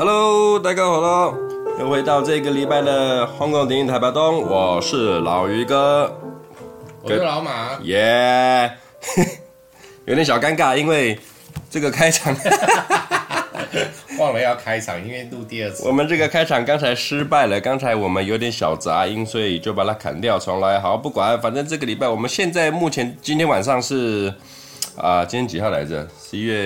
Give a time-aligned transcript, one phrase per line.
[0.00, 1.34] Hello，大家好了，
[1.78, 6.10] 又回到这个礼拜的香港电影台吧东，我是老于哥，
[7.02, 8.72] 我是老马，耶
[9.14, 9.28] ，yeah、
[10.06, 11.20] 有点小尴尬，因为
[11.68, 12.34] 这个开场。
[14.18, 20.80] 忘了要开场，因为录第二次，我们这个开场刚才失败了，刚才我们有点小杂音，所以就把它砍掉重来。
[20.80, 24.32] 好，不管，反正这个礼拜我们现在目前今天晚上是
[24.96, 26.08] 啊、呃，今天几号来着？
[26.18, 26.64] 十一月，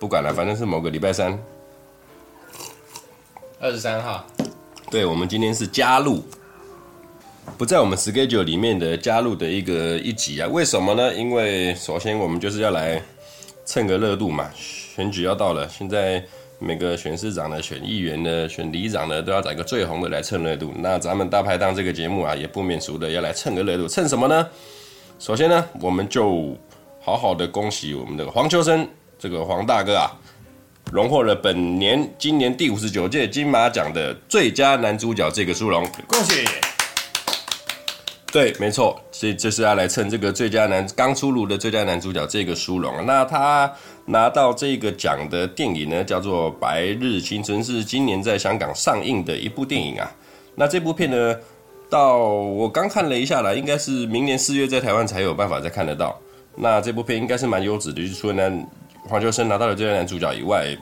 [0.00, 1.38] 不管了，反正是某个礼拜三。
[3.62, 4.26] 二十三号，
[4.90, 6.20] 对，我们今天是加入，
[7.56, 10.48] 不在我们 schedule 里面的加入的一个一集啊？
[10.48, 11.14] 为什么呢？
[11.14, 13.00] 因为首先我们就是要来
[13.64, 16.20] 蹭个热度嘛，选举要到了，现在
[16.58, 20.72] 每个选市长的、选议员的、选里长的都要找一个最红的来蹭热度。
[20.78, 24.44] 那咱们大排档这个节目啊，也不免俗的要来蹭个热度，蹭什么呢？
[25.20, 26.56] 首先呢，我们就
[27.00, 28.84] 好好的恭喜我们的黄秋生
[29.20, 30.10] 这个黄大哥啊。
[30.90, 36.44] 荣获了本年今年第五十九届金马奖的最佳男主角这个殊荣，恭喜！
[38.30, 43.06] 对，没错，所以这是要来蹭这个最佳男刚出炉的最佳男主角这个殊荣。
[43.06, 43.70] 那他
[44.06, 50.10] 拿到这个奖的电影呢，叫做《白日青春》，是今年在香港上映的一部电影啊。
[50.54, 51.36] 那这部片呢，
[51.88, 56.18] 到我刚看了一下啦，应该是明年四月在台湾才有办法再看得到。
[56.54, 58.50] 那这部片应该是蛮优质的，就是说呢。
[59.08, 60.76] 黄秋生拿到了最佳男主角以外，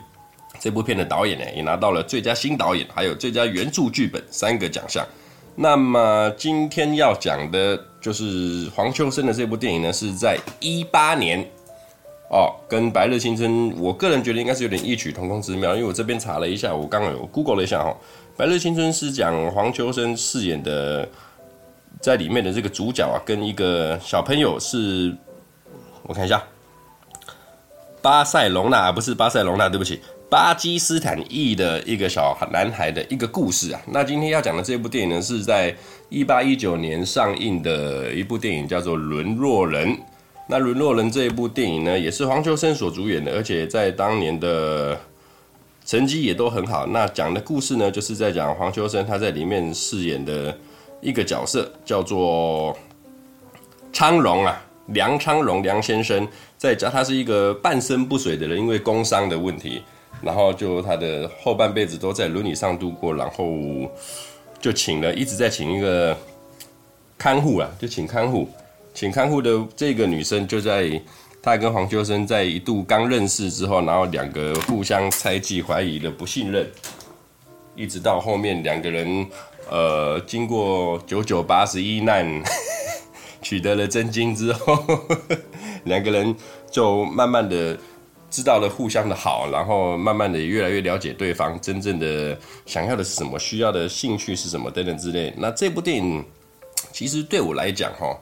[0.59, 5.05] 这部片的导演呢也拿到了最佳新导演，还有最佳原著剧本三个奖项。
[5.55, 11.45] 那么今天要讲的就是黄秋生的这部电影呢，是在一八年
[12.29, 17.89] 哦，跟《白日青春》，我个人觉得应该是有点异曲同工之妙，因为我这边查了一下，我刚刚有 Google 了一下哈，
[18.37, 21.07] 《白日青春》是讲黄秋生饰演的
[21.99, 25.13] 在里面的这个主角啊，跟一个小朋友是，
[26.03, 26.41] 我看一下。
[28.01, 33.81] 巴塞隆纳不是巴塞隆纳，对不起，巴基斯坦裔的一个小男孩的一个故事啊。
[33.87, 35.75] 那今天要讲的这部电影呢，是在
[36.09, 39.89] 一八一九年上映的一部电影，叫做《沦落人》。
[40.47, 44.99] 那《沦落人》这一部电影呢，也是黄秋生所主演的，而且在当年的
[45.85, 46.87] 成绩也都很好。
[46.87, 50.57] 那讲的故事呢，就是在讲黄秋生他在里面饰演的
[51.01, 52.75] 一个角色，叫做
[53.93, 54.59] 昌荣啊。
[54.87, 56.27] 梁昌荣，梁先生
[56.61, 59.81] 在家，他是一个半身不遂的人，因为工伤的问题，
[60.21, 63.43] 然后就他的后半辈子都在轮椅上度过，然后
[64.59, 66.15] 就请了，一直在请一个
[67.17, 68.47] 看护啊，就请看护，
[68.93, 71.01] 请看护的这个女生就在
[71.41, 76.69] 他跟黄秋生在一度刚认识之后，然后两个互相猜忌、怀疑的不信任，
[77.75, 79.25] 一直到后面两个人
[79.67, 82.29] 呃经过九九八十一难。
[83.43, 84.77] 取得了真经之后，
[85.83, 86.35] 两个人
[86.69, 87.77] 就慢慢的
[88.29, 95.33] 知道了互相的好，然后慢慢的越来越了解对方真正的想要的是什么，需要的兴趣是什么等等之类。
[95.37, 96.23] 那这部电影
[96.91, 98.17] 其实对我来讲，哈，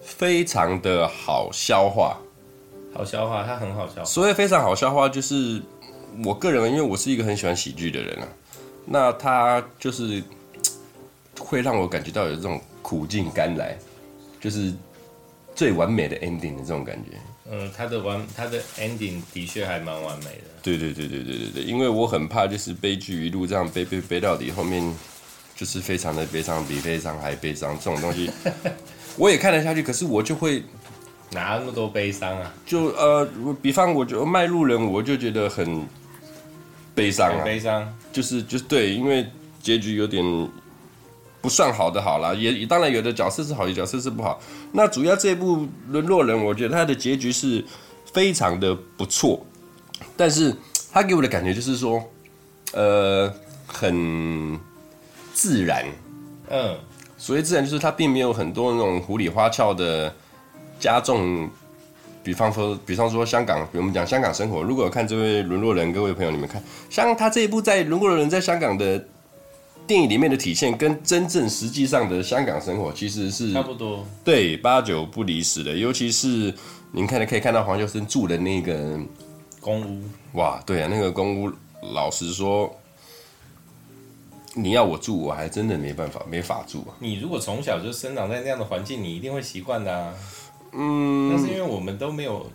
[0.00, 2.18] 非常的好消化，
[2.92, 4.04] 好消化，它很好消化。
[4.04, 5.62] 所以非常好消化，就是
[6.24, 8.28] 我个人，因为我是一个很喜欢喜剧的人啊，
[8.84, 10.22] 那它就是
[11.38, 13.76] 会让我感觉到有这种苦尽甘来。
[14.40, 14.70] 就是
[15.54, 17.18] 最完美的 ending 的这种感觉。
[17.50, 20.44] 嗯，他的完，他的 ending 的确还蛮完美的。
[20.62, 24.82] 对对对对对对对，因为我很怕就是悲剧一路这样悲悲悲到底，后面
[25.54, 28.30] 就是非常的悲伤，比悲伤还悲伤这种东西，
[29.16, 29.82] 我也看得下去。
[29.82, 30.62] 可是我就会
[31.32, 32.54] 哪那么多悲伤啊？
[32.64, 33.28] 就呃，
[33.60, 35.86] 比方我就卖路人，我就觉得很
[36.94, 39.26] 悲伤啊，悲伤，就是就是对，因为
[39.62, 40.24] 结局有点。
[41.44, 44.40] 不算好的好了，也当然有的角色是好，有的角色是不好。
[44.72, 45.58] 那主要这一部
[45.90, 47.62] 《沦落人》，我觉得他的结局是
[48.14, 49.44] 非常的不错，
[50.16, 50.56] 但是
[50.90, 52.02] 他给我的感觉就是说，
[52.72, 53.30] 呃，
[53.66, 54.58] 很
[55.34, 55.84] 自然。
[56.48, 56.78] 嗯，
[57.18, 60.10] 所谓自然就是他并没有很多那种糊里花俏的
[60.80, 61.50] 加重。
[62.22, 69.08] 比方说，比方说香港，比我们讲香港生活，如果有看这位《沦落人》，各位朋友你们看，像他这一部在《沦落人》在香港的。
[69.86, 75.76] 电影里面的体现跟真正实际上的香港生活其实是差不多，对，八九不离十的。
[75.76, 76.52] 尤其是
[76.90, 78.98] 您看的可以看到黄秋生住的那个
[79.60, 80.02] 公屋，
[80.38, 81.52] 哇，对啊，那个公屋，
[81.92, 82.74] 老实说，
[84.54, 86.96] 你要我住，我还真的没办法，没法住啊。
[86.98, 90.14] 你如果从小就生长在那样的环境，你一定会习惯的啊。
[90.72, 92.50] 嗯，但是因为我们都没有。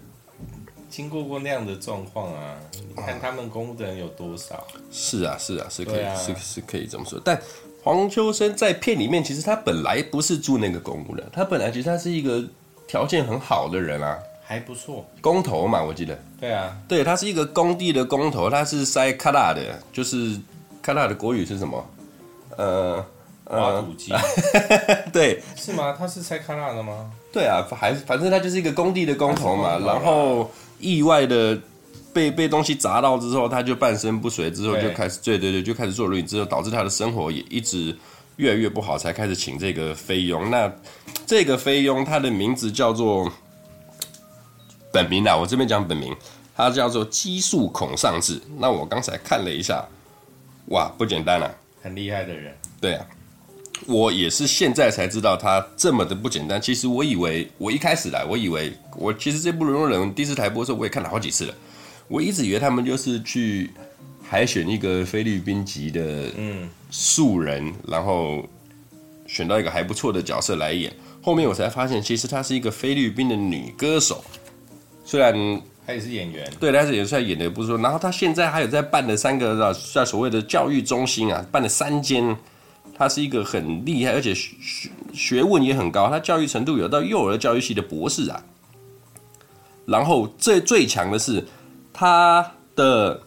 [0.90, 4.66] 经过过那样的状况啊，你看他们公务的人有多少？
[4.92, 7.22] 是啊，是啊，是可以，啊、是是可以这么说。
[7.24, 7.40] 但
[7.84, 12.44] 黄秋生在片里面，其实他本来不是住那个公务的，他本来其实他是一个
[12.88, 15.06] 条件很好的人啊，还不错。
[15.22, 16.18] 工头嘛，我记得。
[16.40, 20.38] 对啊，对，他是一个工地的工头，他是塞卡拉的，就是
[20.82, 21.86] 卡拉的国语是什么？
[22.58, 23.06] 呃，
[23.46, 24.12] 挖土机。
[25.14, 25.96] 对，是吗？
[25.98, 27.12] 他是塞卡拉的吗？
[27.32, 31.60] 对啊，还反正他就是一个工地的工头嘛，然后意外的
[32.14, 37.96] 被被东西砸到之后，他就半身不遂，之后就开始，对对对，就开始做轮椅，之后导致他的生活也一直
[38.38, 40.50] 越来越不好，才开始请这个菲佣。
[40.50, 40.72] 那
[41.26, 43.32] 这个菲佣他的名字叫做
[44.92, 46.16] 本名啊，我这边讲本名，
[46.56, 48.42] 他叫做激素孔尚志。
[48.58, 49.86] 那我刚才看了一下，
[50.68, 51.52] 哇，不简单啊，
[51.82, 52.56] 很厉害的人。
[52.82, 53.06] 对啊。
[53.88, 56.62] 我也是现在才知道他这么的不简单。
[56.62, 61.54] 其实我以为，我一开始来，我以为我其实这部《沦落人》第四台播的时候，我也看了好几次了。
[62.08, 63.70] 我一直以为他们就是去
[64.22, 68.48] 海选一个菲律宾籍的嗯素人，嗯，然后
[69.28, 70.92] 选到一个还不错的角色来演。
[71.22, 74.24] 后面我才发现，其实她是一个菲律宾的女歌手，
[75.06, 75.34] 虽然
[75.88, 77.78] 她也是演员，对，她是演出来演的不错。
[77.78, 82.36] 然后她现在还有在办的三个在所谓的教育中心啊，办了三间。
[83.00, 88.44] 他是一个很厉害，而且学学问也很高，他教育程度有到幼儿教育系的博士啊。
[89.86, 91.48] 然后最最强的是
[91.94, 93.22] 他的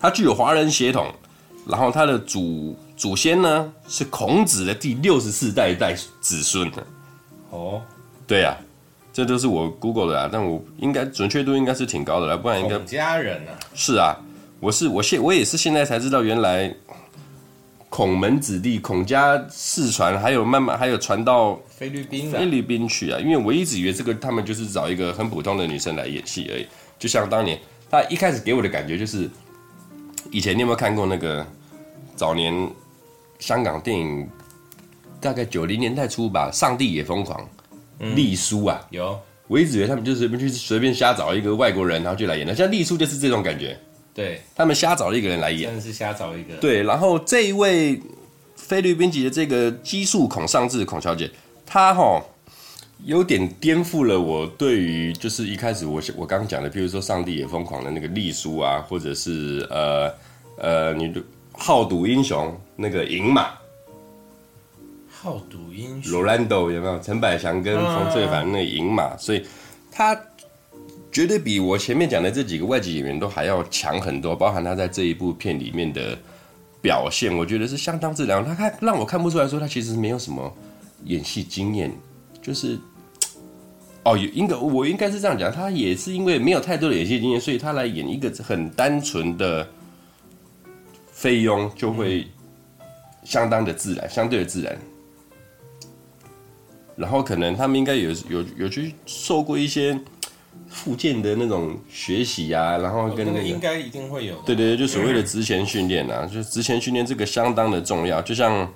[0.00, 1.06] 他具有华人血统，
[1.68, 6.68] 然后他的祖祖先呢是孔子的第六十四代代子孙。
[7.50, 7.80] 哦，
[8.26, 8.56] 对啊，
[9.12, 13.54] 这都是我 Google 的啊，但我应该准确度应该是挺高的啦，不然应该孔家人啊。
[13.72, 14.16] 是啊，
[14.58, 16.74] 我是我现我也是现在才知道原来。
[17.92, 23.20] 孔门子弟，孔家世传，还有慢慢还有传到菲律宾菲律宾去啊！
[23.20, 26.66] 因为我一直以为这个他们就是找一个很普通的女生来演戏而已，
[26.98, 27.60] 就像当年
[27.90, 29.28] 他一开始给我的感觉就是，
[30.30, 31.46] 以前你有没有看过那个
[32.16, 32.66] 早年
[33.38, 34.26] 香港电影，
[35.20, 37.46] 大概九零年代初吧，《上帝也疯狂》，
[38.14, 43.78] 丽书啊，有，我一直以为他们就随便去随便瞎找一个外国人，然后就来演了，像丽书就是这种感觉。
[44.14, 46.54] 对，他们瞎找了一个人来演，真的是瞎找一个。
[46.56, 47.98] 对，然后这一位
[48.54, 51.30] 菲律宾籍的这个激素孔尚志孔小姐，
[51.64, 52.22] 她哈
[53.04, 60.12] 有点颠覆了我对于就是一开始我我刚刚讲的，比如说上帝也疯狂的那个丽书啊，或者是呃
[60.58, 61.10] 呃你
[61.52, 63.54] 好赌英雄那个银马，
[65.08, 67.00] 好赌英雄罗兰多有没有？
[67.00, 69.42] 陈百祥跟冯翠凡那银马，所以
[69.90, 70.14] 他。
[71.12, 76.18] 绝对比我前面讲的这几个外籍演员都还要强很多，包含他在这一部片里面的
[76.80, 78.42] 表现，我觉得是相当自然。
[78.42, 80.50] 他看让我看不出来说他其实没有什么
[81.04, 81.92] 演戏经验，
[82.40, 82.78] 就是
[84.04, 89.68] 哦，应该我应该是这样讲，他也是因为没有太多的演戏经验，所以他来演一个很单纯的
[91.12, 92.26] 菲佣就会
[93.22, 94.74] 相当的自然，相对的自然。
[96.96, 100.00] 然后可能他们应该有有有去受过一些。
[100.72, 104.34] 复健的那种学习啊，然后跟那个应该一定会有。
[104.46, 108.22] 对对对，就所谓的职前训练啊，就职前训练这个相当的重要。
[108.22, 108.66] 就像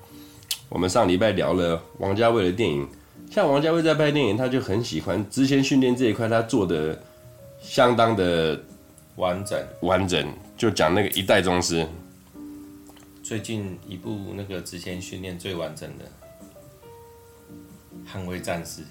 [0.69, 2.87] 我们上礼拜聊了王家卫的电影，
[3.31, 7.03] 像王家卫在拍电影，他就很喜欢职前训练这一块，他做的
[7.63, 8.61] 相当的
[9.17, 10.31] 完整完整。
[10.57, 11.87] 就讲那个一代宗师，
[13.23, 16.05] 最近一部那个职前训练最完整的
[18.15, 18.83] 《捍卫战士》。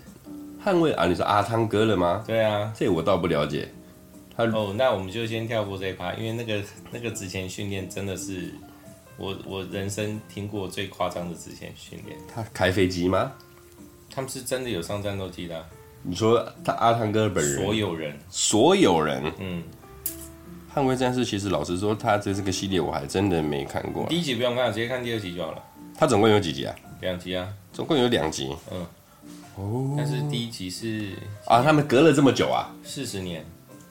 [0.65, 1.05] 捍卫啊！
[1.05, 2.23] 你说阿汤哥了吗？
[2.25, 3.69] 对啊，这我倒不了解。
[4.35, 8.51] 他哦，那我们就先跳过这一趴，因为那个那个之前训练真的是
[9.15, 12.17] 我我人生听过最夸张的之前训练。
[12.33, 13.31] 他开飞机吗？
[14.09, 15.63] 他们是真的有上战斗机的啊。
[16.01, 17.63] 你说他阿汤哥本人？
[17.63, 19.31] 所有人，所有人。
[19.37, 19.61] 嗯，
[20.73, 24.07] 捍卫战士其实老实说，他这这个系列我还真的没看过。
[24.07, 25.61] 第一集不用看，直接看第二集就好了。
[25.95, 26.75] 他总共有几集啊？
[27.01, 28.51] 两集啊，总共有两集。
[28.71, 28.83] 嗯。
[29.57, 31.13] 哦，但是第一集是
[31.45, 33.45] 啊，他们隔了这么久啊，四十年，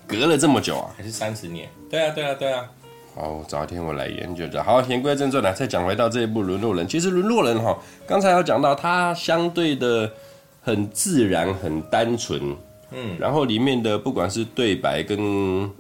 [0.07, 1.69] 隔了这么久啊，还是三十年？
[1.89, 2.71] 对啊，对啊，对啊。
[3.15, 4.63] 好，找一天我来研究一下。
[4.63, 6.85] 好，言归正传来，再讲回到这一部《沦落人》。
[6.89, 10.13] 其实《沦落人》哈，刚才有讲到，它相对的
[10.61, 12.55] 很自然，很单纯。
[12.91, 15.71] 嗯，然后里面的不管是对白跟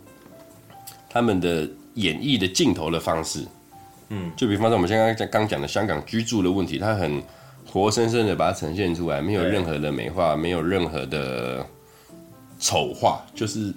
[1.10, 3.44] 他们的演绎的镜头的方式，
[4.08, 7.22] 嗯，就比方说我们现在刚讲的香港居住的问题，它很。
[7.74, 11.66] 活生生的把它呈现出来，没有任何的美化，没有任何的
[12.60, 13.74] 丑化，就是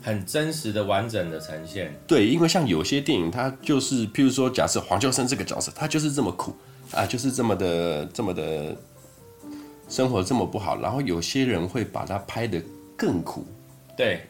[0.00, 1.94] 很真实的、完整的呈现。
[2.06, 6.56] 对，因为像有些电影，它就是，譬如说，假设黄秋生这个角色，他就是这么苦
[6.90, 8.74] 啊，就是这么的、这么的
[9.90, 12.58] 生活这么不好，然后有些人会把它拍得
[12.96, 13.44] 更苦，
[13.94, 14.22] 对，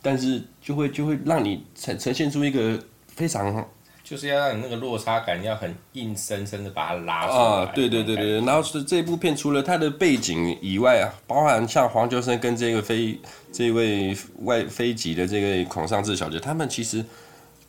[0.00, 3.68] 但是就会就会让你呈呈现出一个非常。
[4.10, 7.38] 就是要让你那个落差感要很硬生生的把它拉出来。
[7.38, 13.16] 啊，对对对对，然后是这部片除了它的背景以外啊，包含像黄秋生跟这个飞
[13.52, 17.04] 这位外飞籍的这个孔尚志小姐，他们其实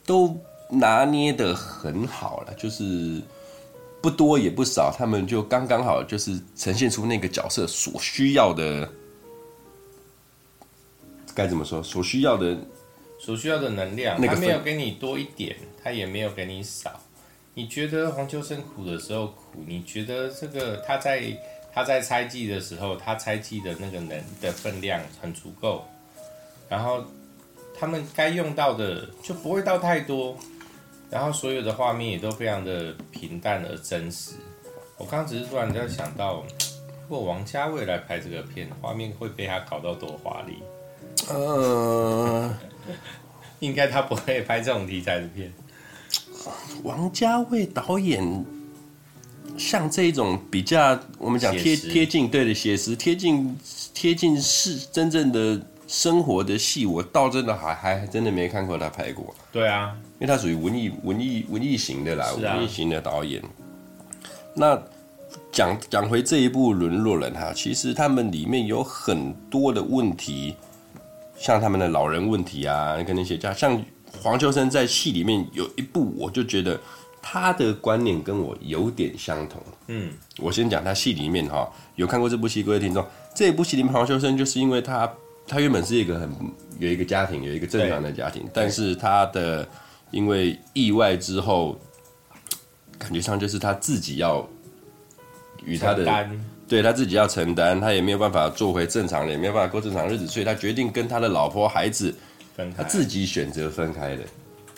[0.04, 0.36] 都
[0.68, 3.22] 拿捏的很好了，就是
[4.02, 8.90] 不多也不少，他们就刚刚好，就是呈现出那个角色所需要的，
[11.36, 11.84] 该怎么说？
[11.84, 12.58] 所需要的。
[13.24, 17.00] 所需要的能量，他没有给你多一点，他也没有给你少。
[17.54, 21.22] 你觉得黄秋生苦的时候苦，你觉得这个他在
[21.74, 25.86] 他在猜忌的时候，他猜忌的那个能的分量很足够，
[26.70, 27.04] 然后
[27.78, 30.38] 他们该用到的就不会到太多，
[31.10, 34.36] 然后所有的画面也都非常的平淡而真实。
[34.98, 36.46] 我刚只是突然在想到，
[37.10, 40.64] 如果王家卫来拍这个片，画面会被他搞到多华丽？
[41.28, 42.54] 呃。
[43.60, 45.54] 应该他不会拍这种题材的片。
[46.84, 48.46] 王家卫导演
[49.58, 53.58] 像这种比较我们讲贴贴近对的写实贴近
[53.94, 59.36] 贴近是真正的生活的戏，我倒真的还还真的没看过他拍过。
[59.52, 63.44] 对啊，因为他属于文艺文艺文艺型的啦，文艺型的导演。
[64.56, 64.82] 那
[65.52, 70.56] 讲讲回这一部《沦落人》哈，其实他们里面有很多的问题。
[71.38, 73.84] 像他们的老人问题啊，跟那些家，像
[74.20, 76.80] 黄秋生在戏里面有一部，我就觉得
[77.22, 79.62] 他的观念跟我有点相同。
[79.88, 85.12] 嗯，我先讲他戏里面哈，有看过这部戏各位听众，这部戏里面黄秋生就是因为他
[85.48, 86.30] 他原本是一个很
[86.80, 89.68] 有一个家庭，有一个正常的家庭，但是他的
[90.12, 91.80] 因为意外之后，
[92.98, 94.48] 感觉上就是他自己要
[95.64, 96.28] 与他的。
[96.68, 102.16] 对，他自己要承担，他也没有办法做回正常人，也没有办法过正常日子，所以他决定跟他的老婆孩子
[102.56, 104.24] 分开，他自己选择分开的。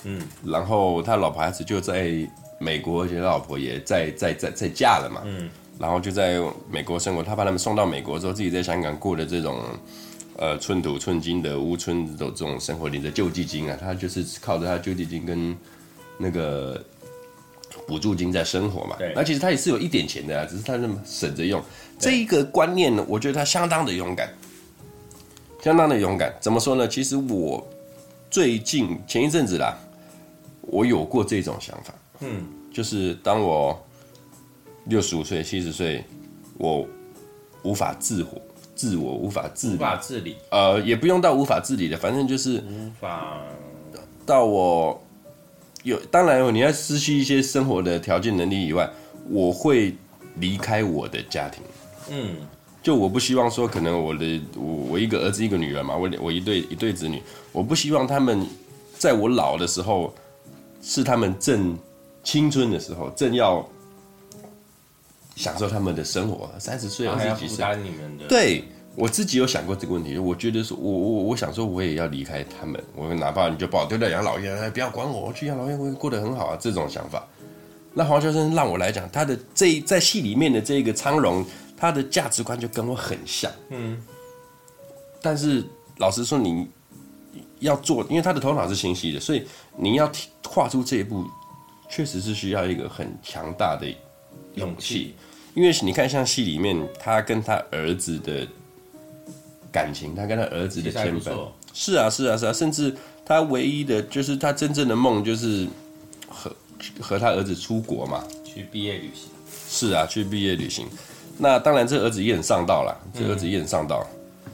[0.03, 2.11] 嗯，然后他老婆孩子就在
[2.59, 5.21] 美国，而且他老婆也在在在在嫁了嘛。
[5.25, 5.49] 嗯，
[5.79, 9.61] 然后就在美国生活，他把他们送到美国之后，自己在香港过的这种
[10.37, 15.55] 呃寸土寸金的屋村的这种生活，领着救济金啊，他就是靠着他救济金跟
[16.17, 16.83] 那个。
[17.87, 21.61] 补助金在生活嘛，对，那其实他也是有一点钱的啊，只是他那么省着用。
[21.99, 24.31] 这一个观念呢，我觉得他相当的勇敢，
[25.63, 26.35] 相当的勇敢。
[26.41, 26.85] 怎么说呢？
[26.85, 27.65] 其实我
[28.29, 29.77] 最近前一阵子啦，
[30.61, 33.81] 我有过这种想法，嗯，就是当我
[34.85, 36.03] 六十五岁、七十岁，
[36.57, 36.85] 我
[37.63, 38.41] 无法自活，
[38.75, 43.39] 自我无法自理，无法自理，呃，也不用到无法自理的，反正就是无法
[44.25, 45.01] 到我。
[45.83, 48.89] 有，当然，你要失去一些生活的条件能力以外，
[49.29, 49.93] 我会
[50.35, 51.61] 离开我的家庭。
[52.09, 52.37] 嗯，
[52.83, 58.45] 就我不希望说，可能我的我我一个儿子一个女儿嘛，我我一对一对子女，我不希望他们
[58.99, 60.13] 在我老的时候，
[60.81, 61.75] 是他们正
[62.23, 63.67] 青春的时候，正要
[65.35, 67.65] 享受他们的生活，三十岁二十几岁，
[68.27, 68.63] 对。
[68.95, 77.27] 我自己有想过这个问题，我觉得说，我我我想说，我也要离开他们，我哪怕你就把我丢在养老院，哎，不要管我，我去养老院我会过得很好啊，这种想法。
[77.95, 81.43] 那黄秋生让我来讲，他的这在戏里面的这个苍荣，
[81.83, 84.01] 他的价值观就跟我很像，嗯。
[85.21, 85.61] 但是
[85.97, 86.65] 老实说，你
[87.59, 90.09] 要做，因为他的头脑是清晰的，所以你要
[90.45, 91.25] 跨出这一步，
[91.89, 93.85] 确实是需要一个很强大的
[94.55, 95.13] 勇气。
[95.55, 98.47] 因为你看，像戏里面他跟他儿子的。
[99.69, 105.67] 感情，他跟他儿子的牵绊，是啊，是啊，是啊，甚至他唯一的就是他真正的梦就是
[106.29, 106.55] 和
[107.01, 109.29] 和他儿子出国嘛，去毕业旅行。
[109.67, 110.87] 是啊，去毕业旅行。
[111.37, 114.05] 那当然，这儿子也很上道了，这儿子也很上道。
[114.45, 114.51] 嗯、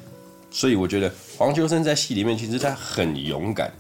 [0.50, 3.72] 所以我觉得黄秋生在戏里面其实他很勇敢，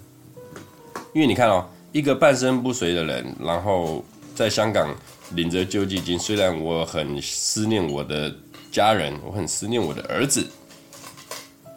[1.14, 4.04] 因为你看哦，一个半身不遂的人，然后
[4.36, 4.94] 在香港
[5.32, 8.34] 领着救济金，虽然我很思念我的
[8.72, 10.46] 家人，我很思念我的儿子。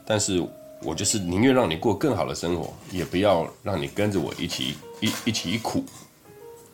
[0.04, 0.44] 但是
[0.82, 5.84] 我就是宁愿让你过更好的生活，也不要让你跟着我一起一一起苦。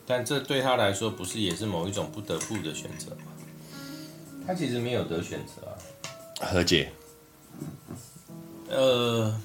[0.07, 3.28] 但这对他来说，不是也是某一种不得不的选择吗？
[4.49, 5.77] 他其实没有得选择啊。
[6.41, 6.91] 和解。
[8.67, 9.39] 呃，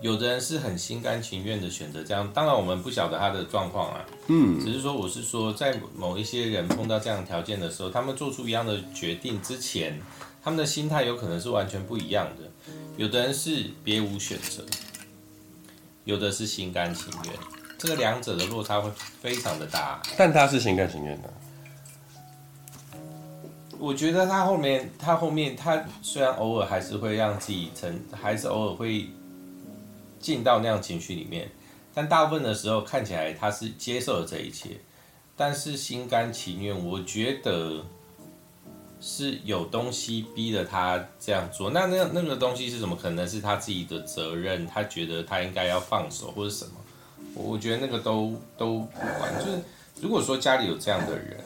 [0.00, 4.04] 有的人是很心甘情愿的选择这样，当然我们不晓得他的状况啊。
[4.28, 4.64] 嗯。
[4.64, 10.00] 只是说，我是说，在某一些人碰到这样的条件的时候，他们做出一样的决定之前。
[10.44, 14.64] 他们的心态有可能是完全不一样的，有的人是别无选择，
[16.04, 17.32] 有的是心甘情愿，
[17.76, 18.88] 这个两者的落差会
[19.20, 20.00] 非常的大。
[20.16, 21.28] 但他是心甘情愿的，
[23.78, 29.08] 我觉得他后面，他后面，他虽然偶尔还是会让自己成，还是偶尔会
[30.18, 31.50] 进到那样情绪里面，
[31.94, 34.70] 但大部分的时候看起来他是接受了这一切，
[35.36, 37.84] 但是心甘情愿，我觉得
[39.00, 41.70] 是有东西逼着他这样做。
[41.70, 42.96] 那那那个东西是什么？
[42.96, 46.72] 可能是他自己的责任，他觉得他应该要放手或者什么。
[47.34, 49.38] 我觉得那个都都不管。
[49.38, 49.60] 就是
[50.00, 51.38] 如果说家里有这样的人，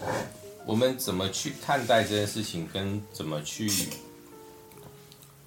[0.71, 3.69] 我们怎么去看待这件事情，跟怎么去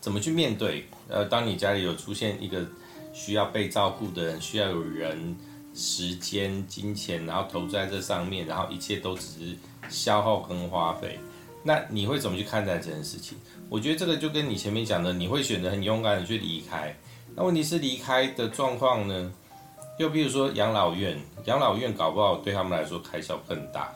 [0.01, 0.85] 怎么去面对？
[1.07, 2.67] 呃，当你家里有出现一个
[3.13, 5.33] 需要被照顾的人，需要有人、
[5.73, 9.57] 时间、金钱，然后投资在这上面，然后一切都只是
[9.89, 11.17] 消耗跟花费，
[11.63, 13.37] 那你会怎么去看待这件事情？
[13.69, 16.93] 我觉得这个就跟你前面讲的，你会选择很勇敢的去离开。
[17.33, 19.31] 那问题是离开的状况呢？
[19.97, 23.89] 又比如说养老院，养老院搞不好对他们来说开销更大。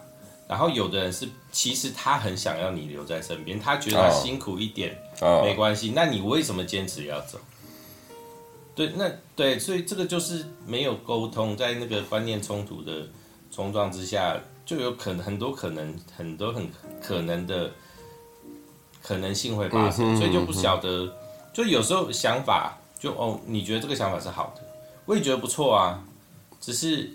[0.47, 5.39] 然后有的人是，其实他很想要你留在身边，他觉得他辛苦一点、oh.
[5.39, 5.43] Oh.
[5.43, 5.91] 没关系。
[5.93, 7.37] 那你为什么坚持要走？
[8.73, 13.05] 对，那对，所以这个就是没有沟通，在那个观念冲突的
[13.51, 16.69] 冲撞之下，就有可能很多可能很多很
[17.01, 17.69] 可能的
[19.03, 21.13] 可能性会发生，所以就不晓得，
[21.51, 24.61] 就有时候想法就哦，你觉得这个想法是好的，
[25.05, 26.01] 我也觉得不错啊，
[26.61, 27.11] 只是。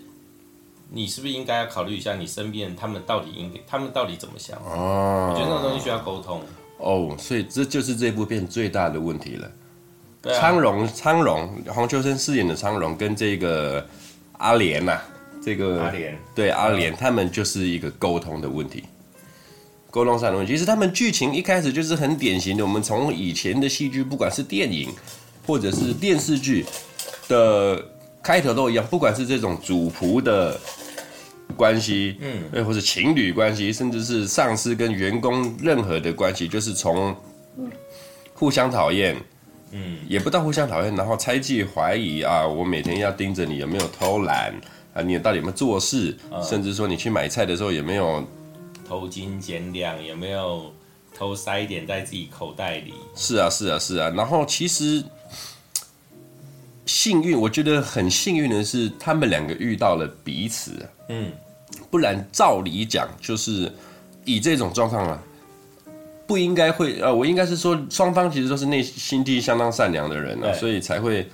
[0.95, 4.55] 你是不是应该要考虑一下，你身边人他们到底应该，他们到底怎么想？
[4.59, 6.39] 哦，我觉得那种东西需要沟通。
[6.77, 9.51] 哦，所以这就是这部片最大的问题了。
[10.21, 10.39] 对啊。
[10.39, 13.83] 苍龙，苍龙，黄秋生饰演的苍龙跟这个
[14.33, 15.01] 阿莲呐、啊，
[15.43, 18.83] 这个阿莲，对阿莲，他们就是一个沟通的问题，
[19.89, 20.53] 沟通上的问题。
[20.53, 24.93] 其实他们剧情一开始就是很典型的，我们从以前的戏剧，不管是电影
[25.47, 26.63] 或者是电视剧
[27.27, 27.83] 的
[28.21, 30.59] 开头都一样，不管是这种主仆的。
[31.55, 37.15] 关系，嗯，或者情侣关系，甚至是上司跟员工任何的关系，就是从
[38.33, 39.15] 互相讨厌，
[39.71, 44.53] 嗯，也不到互相讨厌，然后猜忌、怀疑啊，我每天要盯着你有没有偷懒
[44.93, 48.23] 啊，你到底有没有做事，嗯，甚至说你去买菜的时候有没有
[48.87, 50.73] 偷斤减两，有没有
[51.15, 52.93] 偷塞一点在自己口袋里？
[53.15, 54.11] 是啊，是啊，是啊。
[54.15, 55.03] 然后其实
[56.85, 60.71] 幸运，我觉得很幸运的是，他们两个遇到了彼此，
[61.09, 61.31] 嗯。
[61.89, 63.71] 不然，照理讲，就是
[64.25, 65.23] 以这种状况啊，
[66.27, 71.27] 不应该会呃，我应该是说，双方其实都是内心地相当善良的人啊，所以才会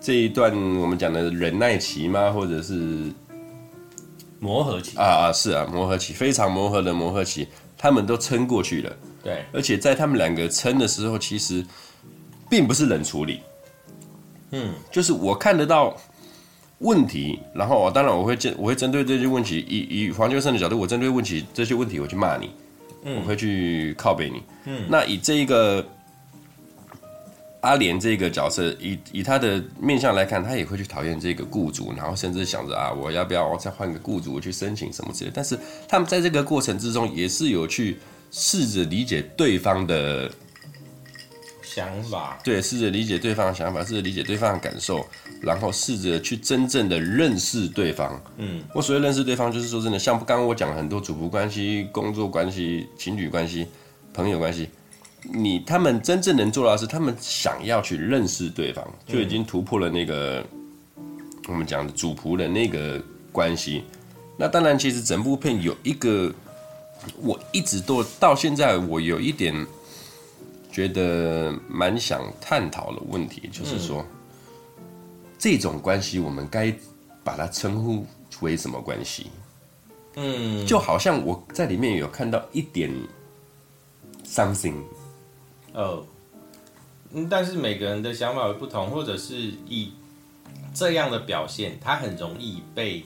[0.00, 2.30] 这一段我们讲的忍耐期吗？
[2.30, 3.10] 或者是
[4.38, 8.96] 磨合期啊啊，是啊，磨合期，非常磨合的磨合期，他们都撑过去了。
[9.24, 11.64] 对，而且在他们两个撑的时候，其实
[12.48, 13.40] 并不是冷处理，
[14.52, 15.96] 嗯，就是我看得到。
[16.82, 22.48] 问题，然后当然我会针我会针对这些问题，以以黄秋生的角度，我针对问题这些问题，我去骂你，
[23.04, 25.86] 嗯，我会去靠背你，嗯，那以这一个
[27.60, 35.34] 阿莲这个角色，以以他的面相来看，他也会去讨厌这个雇主，然后甚至想着啊，我要不要再换个雇主去申请什么之类的。
[35.36, 37.98] 但是他们在这个过程之中，也是有去
[38.30, 40.32] 试着理解对方的。
[41.72, 45.06] 想法对，试着理解对方的想法，试着理解对方的感受，
[45.40, 48.20] 然后试着去真正的认识对方。
[48.38, 53.68] 嗯，我所谓认识对方，就是说真的，像刚刚我讲了很多主仆关系、工作关系、情侣关系、
[54.12, 54.68] 朋友关系，
[55.32, 60.44] 你他们真正能做到的是，他们想要去认识对方，就已经突破了那个、
[60.96, 61.04] 嗯、
[61.46, 63.84] 我们讲的主仆的那个关系。
[64.36, 66.32] 那当然，其实整部片有一个，
[67.22, 69.54] 我一直都到现在，我有一点。
[70.72, 74.04] 觉得蛮想探讨的问题，就是说，
[74.78, 74.84] 嗯、
[75.38, 76.72] 这种关系我们该
[77.24, 78.06] 把它称呼
[78.40, 79.30] 为什么关系？
[80.14, 82.90] 嗯，就好像我在里面有看到一点
[84.24, 84.76] something，
[85.72, 86.04] 哦，
[87.12, 89.34] 嗯，但是每个人的想法会不同，或者是
[89.66, 89.92] 以
[90.72, 93.04] 这样的表现，他很容易被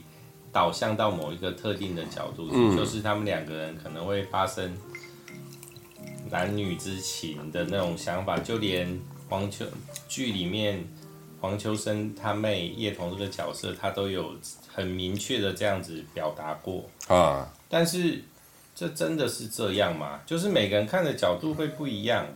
[0.53, 4.75] 导向到某一个特定的角度，嗯、就是他们两个人可能会发生。
[6.35, 9.65] 男女之情的那种想法，就连黄秋
[10.09, 10.85] 剧里面
[11.41, 14.35] 黄秋生他妹叶童这个角色，他都有
[14.67, 17.55] 很明确的这样子表达过啊。
[17.69, 18.21] 但是
[18.75, 20.23] 这真的是这样吗？
[20.27, 22.27] 就是每个人看的角度会不一样。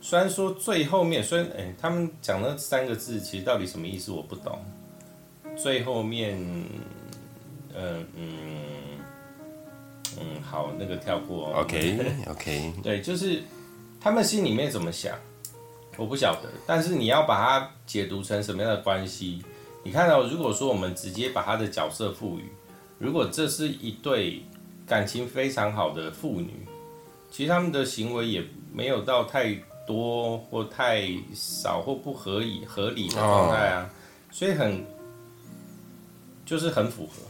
[0.00, 4.58] 虽然说最后面，虽然哎、欸，他们讲那三个字，其实到底什么意思我不懂。
[5.56, 6.36] 最后面，
[7.72, 8.53] 嗯嗯。
[10.20, 11.52] 嗯，好，那个跳过。
[11.56, 12.72] OK，OK.
[12.82, 13.42] 对，就是
[14.00, 15.16] 他们心里面怎么想，
[15.96, 16.48] 我不晓得。
[16.66, 19.42] 但是你要把它解读成什么样的关系？
[19.82, 22.50] 你看到，如果说我们直接把他的角色赋予，
[22.98, 24.42] 如果这是一对
[24.86, 26.52] 感情非常好的父女，
[27.30, 29.54] 其实他们的行为也没有到太
[29.86, 34.38] 多或太少或不合理合理的状态啊，oh.
[34.38, 34.82] 所以很
[36.46, 37.22] 就是很符合。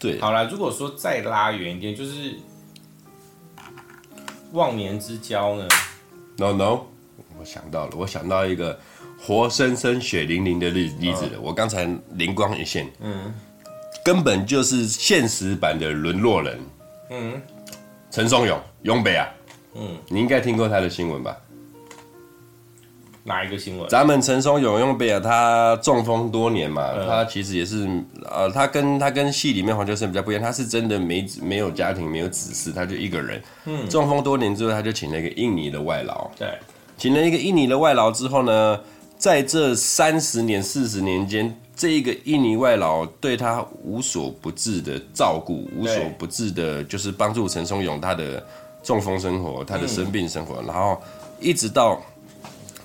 [0.00, 2.34] 对，好了，如果说再拉远一点，就是
[4.52, 5.68] 忘年之交呢
[6.38, 6.80] ？No No，
[7.38, 8.80] 我想到了，我想到一个
[9.20, 11.32] 活生生血淋淋的例例子了。
[11.34, 13.34] 嗯、我刚才灵光一现，嗯，
[14.02, 16.58] 根本就是现实版的沦落人。
[17.10, 17.42] 嗯，
[18.10, 19.28] 陈松勇，勇北啊，
[19.74, 21.36] 嗯，你应该听过他的新闻吧？
[23.30, 23.88] 哪一个新闻？
[23.88, 27.88] 咱们陈松勇用贝尔，他中风多年嘛，嗯、他其实也是，
[28.28, 33.40] 呃，他跟他跟戏里面黄秋生比较不一样，他是真的没没有家庭，没有子嗣，他就一个人。
[33.66, 36.28] 嗯，中风多年之后，他就请了一个印尼的外劳。
[36.36, 36.48] 对，
[36.98, 38.80] 请了一个印尼的外劳之后呢，
[39.16, 48.44] 在这三十年、四十年间，这一个印尼外劳对他无所不至的照顾，无所不至的，就是帮助陈松勇他的
[48.82, 51.00] 中风生活，他的生病生活，嗯、然后
[51.38, 52.02] 一直到。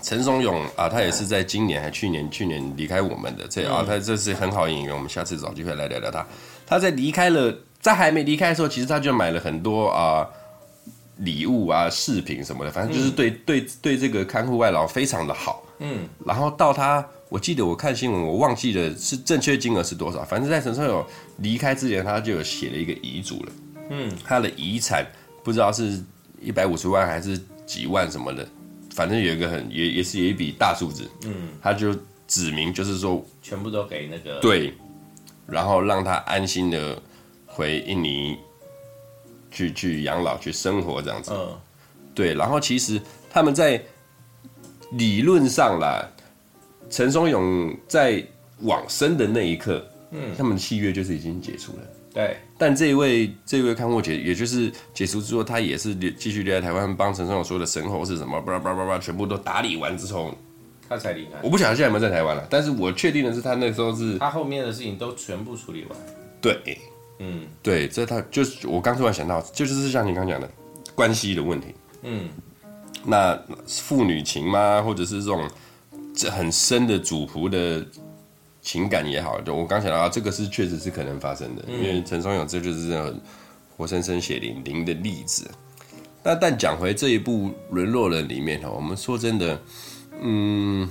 [0.05, 6.23] 陈松勇啊，他也是在今年还去年去年离开我们的，这啊，他这是很好演员，我们下次找机会来聊聊他。
[6.63, 10.23] 他在离开了，在还没离开的时候，其实他就买了很多啊
[11.17, 15.63] 礼物啊饰品什么的，反正就是对、嗯、对对这个看护外劳非常的好。
[15.79, 21.03] 嗯，然后到他，我记得我看新闻，我忘记了是正确金额是多少，反正在陈松勇
[21.37, 23.51] 离开之前，他就有写了一个遗嘱了。
[23.89, 25.03] 嗯，他的遗产
[25.43, 25.99] 不知道是
[26.39, 28.47] 一百五十万还是几万什么的。
[28.95, 31.93] 反正有一个很也也是有一笔大数字，嗯，他就
[32.25, 34.73] 指明就是说全部都给那个对，
[35.45, 36.97] 然后让他安心的
[37.45, 38.37] 回印尼
[39.51, 41.57] 去去养老去生活这样子，嗯，
[42.13, 43.83] 对，然后其实他们在
[44.93, 46.09] 理论上啦，
[46.89, 48.25] 陈松勇在
[48.61, 51.79] 往生的那一刻，嗯，他们的契约就是已经解除了。
[52.15, 60.33] 对，但这一位这一位看护解，也就是解除之后，他也是留继续留在台湾，帮陈松勇说的身后是什么，叭叭叭叭，全部都打理完之后，
[60.87, 61.31] 他才离开。
[61.43, 65.99] 我不晓得现在有没有在台湾了，但是我确定的是，他那时候是他后面的事情都全部处理完。
[66.39, 66.79] 对，
[67.19, 70.49] 嗯，对，这他就是我刚突然想到，就是像你刚讲的
[70.95, 71.67] 关系的问题。
[72.03, 72.29] 嗯，
[73.03, 74.81] 那父女情吗？
[74.81, 75.49] 或者是这种
[76.15, 77.85] 这很深的主仆的？
[78.65, 83.15] 情感也好，就我刚想到，这个是确实是可能发生的，嗯、因为陈松勇这就是这样
[83.77, 85.47] 活生生血淋淋的例子。
[86.23, 89.61] 那但讲回这一部《沦落人》里面哈，我们说真的，
[90.19, 90.89] 嗯，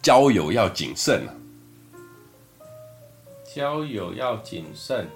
[0.00, 1.34] 交友要谨慎啊。
[3.52, 5.08] 交友要谨慎。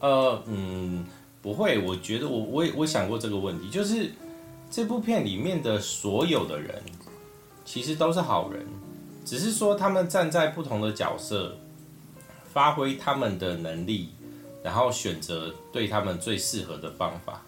[0.00, 1.06] 呃，嗯，
[1.40, 4.10] 不会，我觉得我我也我想过这个问题，就是
[4.68, 6.82] 这部片里面的所有的人，
[7.64, 8.66] 其实都是好人。
[9.26, 11.58] 只是说他们站在不同的角色，
[12.52, 14.10] 发挥他们的能力，
[14.62, 17.42] 然后选择对他们最适合的方法。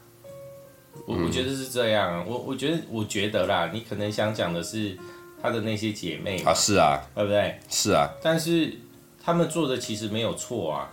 [1.07, 2.27] 我我觉得是这样。
[2.27, 4.99] 我我觉得我觉得啦，你可能想讲的是
[5.41, 7.57] 他的那些姐妹啊，是啊，对不对？
[7.71, 8.11] 是啊。
[8.21, 8.77] 但是
[9.25, 10.91] 他们做的其实没有错啊，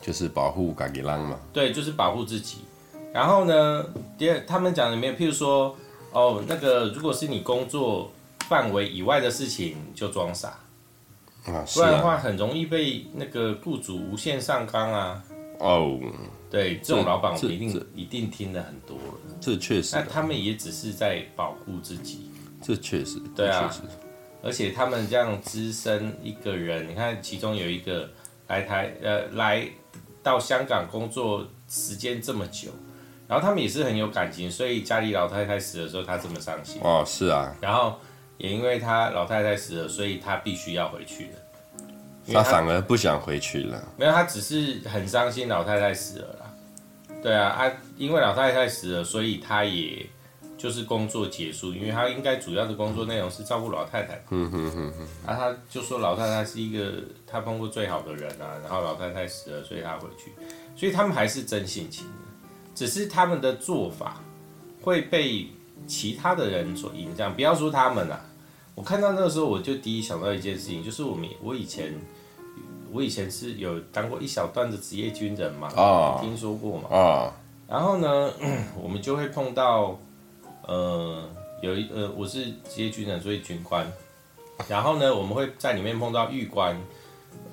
[0.00, 1.36] 就是保护嘎吉浪嘛。
[1.52, 2.58] 对，就是保护自己。
[3.12, 3.84] 然后呢，
[4.16, 5.76] 第二，他们讲里面，譬如说，
[6.12, 8.12] 哦，那个如果是你工作。
[8.48, 10.48] 范围以外的事情就装傻，
[11.46, 15.24] 啊，不然的话很容易被那个雇主无限上纲啊。
[15.60, 15.98] 哦，
[16.50, 19.14] 对，这种老板我们一定一定听了很多了。
[19.40, 22.30] 这确实，那他们也只是在保护自己。
[22.60, 23.72] 这确实，对啊。
[24.42, 28.10] 而且他们这样资深一个人，你看其中有一个
[28.48, 29.66] 来台呃来
[30.22, 32.68] 到香港工作时间这么久，
[33.26, 36.80] 然后他们也是很有感情，所以家里老太太死的时候他这么伤心。
[36.82, 37.56] 哦，是啊。
[37.60, 37.98] 然后。
[38.38, 42.32] 也因为他老太太死了，所以他必须要回去了。
[42.32, 43.86] 他反而不想回去了。
[43.96, 46.54] 没有，他只是很伤心老太太死了啦。
[47.22, 50.06] 对啊，啊，因为老太太死了，所以他也
[50.56, 54.22] 就是工作结束，因为他应该主要的工作内容是照顾老太太。
[54.30, 55.02] 嗯哼哼哼。
[55.26, 56.94] 啊，他就说老太太是一个
[57.26, 60.32] 他碰过最好的人啊，然后老太太死了，所以他回去。
[60.74, 62.12] 所以他们还是真性情的，
[62.74, 64.20] 只是他们的做法
[64.80, 65.48] 会被。
[65.86, 68.24] 其他的人所影响，不要说他们啦、啊。
[68.74, 71.94] 我看到那个时候，我就第一想到一件事情，就是我们我以前
[72.90, 77.32] 我以前是有当过一小段的职业军人嘛，啊，听说过嘛，啊，
[77.68, 78.32] 然后呢，
[78.82, 79.96] 我们就会碰到，
[80.66, 81.22] 呃，
[81.62, 83.86] 有一呃，我是职业军人，所以军官，
[84.68, 86.76] 然后呢，我们会在里面碰到狱官，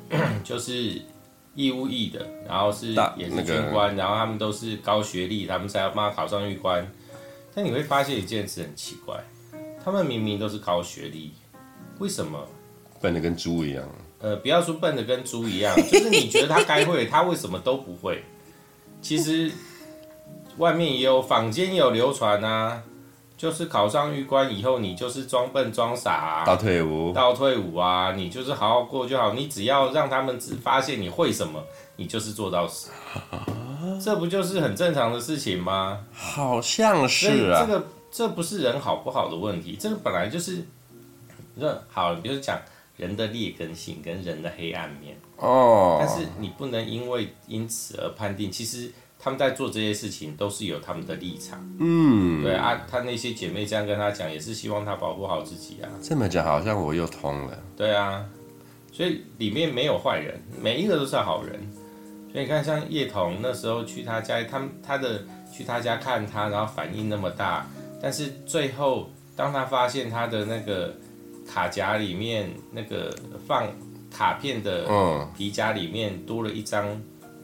[0.43, 0.99] 就是
[1.53, 6.91] 义务役的，然后是也是军官，然后他们都是高学历，他们才要帮他考上狱官。
[7.53, 9.23] 但你会发现一件事很奇怪，
[9.83, 11.33] 他们明明都是高学历，
[11.99, 12.39] 为什么
[12.99, 13.87] 笨得跟猪一样？
[14.19, 18.23] 呃，不要说笨得跟猪一样， 就是你觉得他该会，他为什么都不会？
[19.01, 19.51] 其实
[20.57, 22.83] 外面也有坊间也有流传啊，
[23.35, 29.33] 就是考上玉官以后，你就是装笨装傻啊，到退伍，到退伍啊，你就是好好过就好。
[29.33, 31.63] 你只要让他们只发现你会什么，
[31.95, 32.91] 你就是做到死。
[34.03, 35.99] 这不就是很正常的事情吗？
[36.11, 37.65] 好像是啊。
[37.65, 40.65] 这个这不是人好不好的问题，这个本来就是，
[41.55, 42.59] 那好，比如讲
[42.97, 45.97] 人的劣根性跟人的黑暗面哦。
[45.99, 48.91] 但是你不能因为因此而判定，其实。
[49.23, 55.87] 他们在做这些事情都是有他们的立场，嗯，对啊，他那些姐妹这样跟他讲，也是希望他保护好自己啊。
[56.01, 57.55] 这么讲好像我又通了。
[57.77, 58.25] 对啊，
[58.91, 61.70] 所以里面没有坏人，每一个都是好人。
[62.31, 67.67] 所以你看，像叶童那时候去他家，他他的去他家看他，然后反应那么大，
[68.01, 70.95] 但是最后当他发现他的那个
[71.47, 73.15] 卡夹里面那个
[73.47, 73.67] 放
[74.09, 74.87] 卡片的
[75.37, 77.01] 皮夹里面多了一张。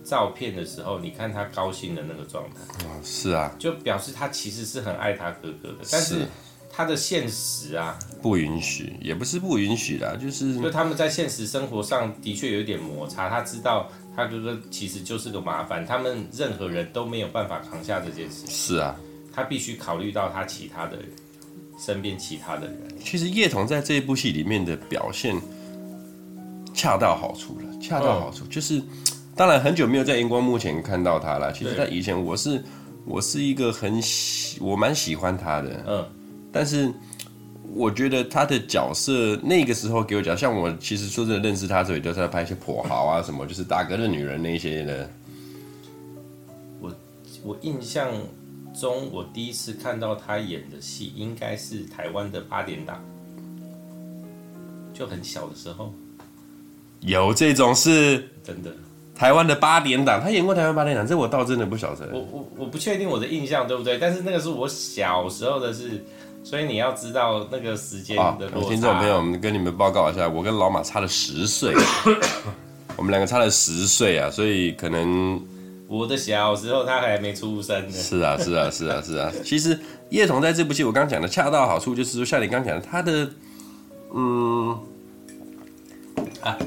[0.10, 6.26] 照片的时候，你看他高兴的那个状态，哦，是啊，就表示他其实是很爱他哥哥的，但是
[6.71, 18.96] 他的现实啊不允许，也不是不允许啦，就是就他们在现实生活上的确有一点摩擦，他知道他哥哥其实就是个麻烦，他们任何人都没有办法扛下这件事，是啊，
[19.32, 21.06] 他必须考虑到他其他的人，
[21.80, 22.76] 身边其他的人。
[23.00, 25.40] 其实叶童在这一部戏里面的表现
[26.74, 28.82] 恰到好处了，恰到好处，嗯、就是。
[29.36, 31.54] 当然很久没有在荧光幕前看到他了。
[31.54, 32.60] 其实他以前我是
[33.06, 36.04] 我是一个很喜我蛮喜欢他的，嗯，
[36.52, 36.92] 但是
[37.78, 45.10] 我觉得他的角色那个时候给我讲，像我其实说真的认识他时候，就是在拍一些跛豪啊什么，就是大哥的女人那些的。
[46.82, 46.92] 我
[47.44, 48.10] 我印象
[48.80, 53.00] 中，我第一次看到他演的戏，应该是台湾的八点档，
[54.94, 55.94] 就很小的时候。
[57.02, 58.28] 有这种事？
[58.44, 58.72] 真的。
[59.16, 62.08] 台湾的八点档，他演过台湾八点档，这我倒真的不晓得。
[62.13, 66.06] 我我我不确定我的印象对不对，但是那个是我小时候的事，
[66.48, 68.70] 所以你要知道那个时间的落差。
[68.70, 71.74] 听众朋友，我们跟你们报告一下，我跟老马差了十岁，
[72.96, 75.46] 我们两个差了十岁啊，所以可能
[75.90, 77.92] 我的小时候他还没出生呢。
[77.92, 79.30] 是啊，是啊，是啊，是啊。
[79.44, 79.78] 其实
[80.10, 83.30] 叶童在这部戏，我刚刚讲的恰到好处，就是说像你刚刚讲的，他的
[84.16, 84.70] 嗯
[86.40, 86.58] 啊。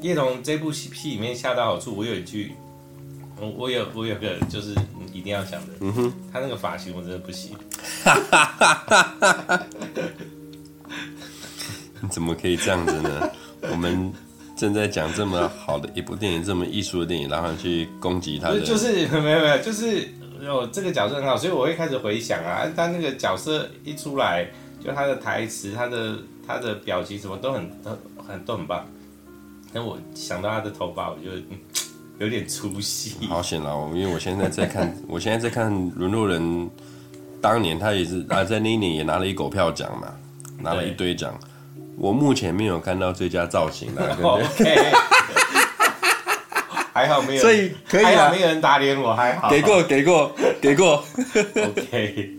[0.00, 2.52] 叶童这部戏戏里面恰到好处，我有一句，
[3.38, 4.74] 我我有我有个就是
[5.12, 7.56] 一定要讲的，嗯哼，他那个发型我真的不行，
[12.00, 13.30] 你 怎么可以这样子呢？
[13.70, 14.12] 我们
[14.56, 20.08] 正在讲这么好的一部电影，这么艺术的电影，然后去攻击他的，就是 没有没有，就是
[20.46, 24.50] 哦这个角色很好，所以我会开始回想啊，他那个角色一出来，
[24.82, 27.90] 就他的台词、他的他的表情什么都很都
[28.26, 28.86] 很都很棒。
[29.72, 31.30] 但我想到他的头发，我就
[32.20, 33.14] 有点出戏。
[33.26, 36.42] 好险了，因为我现在在看， 我现在在看《沦落人》，
[37.40, 40.08] 当年他也是啊，在那一年也拿了一狗票奖嘛，
[40.62, 41.32] 拿了一堆奖。
[41.96, 44.92] 我目前没有看到最佳造型了，对不对？Okay.
[46.92, 49.48] 还好没有，所以可以啊，没有人打脸我，还好。
[49.48, 50.30] 给过，给过，
[50.60, 51.02] 给过。
[51.56, 52.30] OK。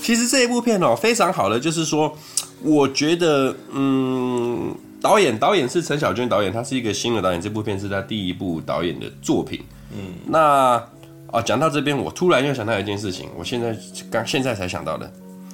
[0.00, 2.16] 其实这一部片哦，非常好的，就是说，
[2.62, 4.74] 我觉得，嗯。
[5.00, 7.40] 导演导演是陈小娟导演，他是一个新的导演。
[7.40, 9.60] 这部片是他第一部导演的作品。
[9.92, 10.82] 嗯，那
[11.30, 13.74] 啊，讲到这边，我突然又想到一件事情，我现在
[14.10, 15.10] 刚现在才想到的，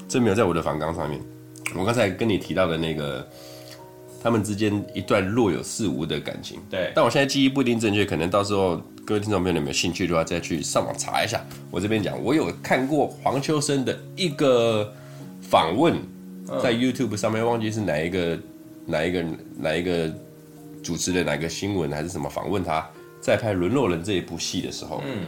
[0.08, 1.20] 这没有在我的访纲上面。
[1.76, 3.26] 我刚才跟你提到的那个，
[4.22, 6.58] 他们之间一段若有似无的感情。
[6.68, 11.40] 对，但我现在记忆不一定正确，可能到时候各位听众朋友有没有兴趣的话，再去上网查一下。
[11.70, 14.92] 我这边讲，我有看过黄秋生的一个
[15.40, 15.94] 访问，
[16.62, 18.36] 在 YouTube 上面，忘记是哪一个。
[18.86, 19.24] 哪一个
[19.58, 20.10] 哪一个
[20.82, 22.88] 主持人哪一个新闻还是什么访问他
[23.20, 25.26] 在拍《沦落人》这一部戏的时候，嗯，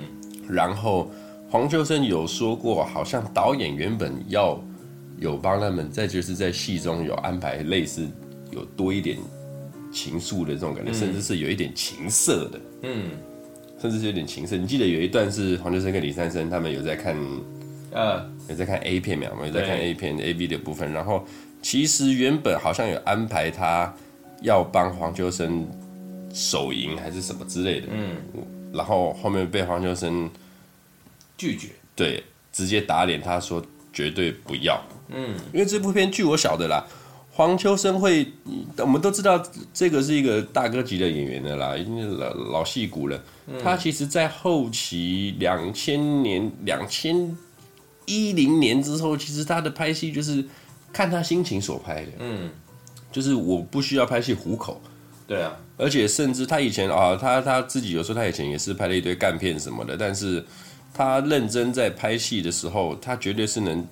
[0.48, 1.10] 然后
[1.50, 4.62] 黄秋生有说过，好像导演原本要
[5.18, 8.06] 有帮他们在就是在戏中有安排类似
[8.52, 9.18] 有多一点
[9.92, 13.10] 情愫的这种感觉，嗯、甚至是有一点情色的，嗯，
[13.80, 14.56] 甚至是有点情色。
[14.56, 17.16] 你记得有一段是黄秋生跟李三生他们有在看，
[17.90, 19.46] 呃，有在看 A 片没有？
[19.46, 21.24] 有在看 A 片 A V 的部分，然后。
[21.60, 23.92] 其实原本好像有安排他
[24.42, 25.68] 要帮黄秋生
[26.32, 28.16] 手淫还是什么之类的，嗯，
[28.72, 30.30] 然后后面被黄秋生
[31.36, 33.60] 拒绝，对，直接打脸，他说
[33.92, 36.86] 绝对不要，嗯，因为这部片据我晓得啦，
[37.32, 38.26] 黄秋生会，
[38.76, 39.42] 我们都知道
[39.74, 43.20] 这个是一个大哥级的演员的啦，已经是老老戏骨了，
[43.62, 47.36] 他其实在后期两千年两千
[48.06, 50.44] 一零年之后，其实他的拍戏就是。
[50.92, 52.50] 看他心情所拍的，嗯，
[53.12, 54.80] 就是我不需要拍戏糊口，
[55.26, 60.44] 对啊，而且甚至他以前啊，他他自己有时候他以前也是拍了一堆干片什么的，但是
[60.92, 63.86] 他认真在拍戏的时候，他绝对是能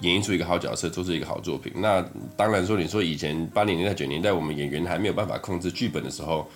[0.00, 1.72] 演绎出一个好角色，做出一个好作品。
[1.76, 2.04] 那
[2.36, 6.46] 当然说，你说以前八零年代、九零年代，我们演员还没有办法控制剧本的时候，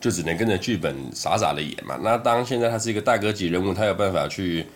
[0.00, 1.98] 就只能跟着剧本傻傻的演嘛。
[2.02, 4.66] 那当现在他是一个大哥级人物，他有办法去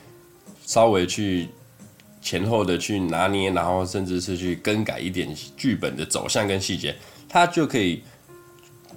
[0.65, 1.49] 稍微去
[2.27, 6.93] 前后的去拿捏，然后甚至是去更改一点剧本的走向跟细节，
[7.29, 8.03] 他就可以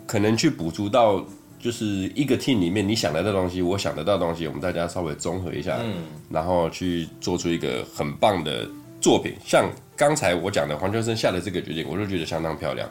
[0.08, 1.24] 可能去补足到。
[1.62, 5.94] 就是一个 team 里面，你想得到东西，我想得到东西，我们大家稍微综合一下，嗯，
[6.30, 8.66] 然后去做出一个很棒的
[9.02, 9.34] 作品。
[9.46, 12.90] 像刚才我讲的黄秋生下的这个决定，我就觉得相当漂亮。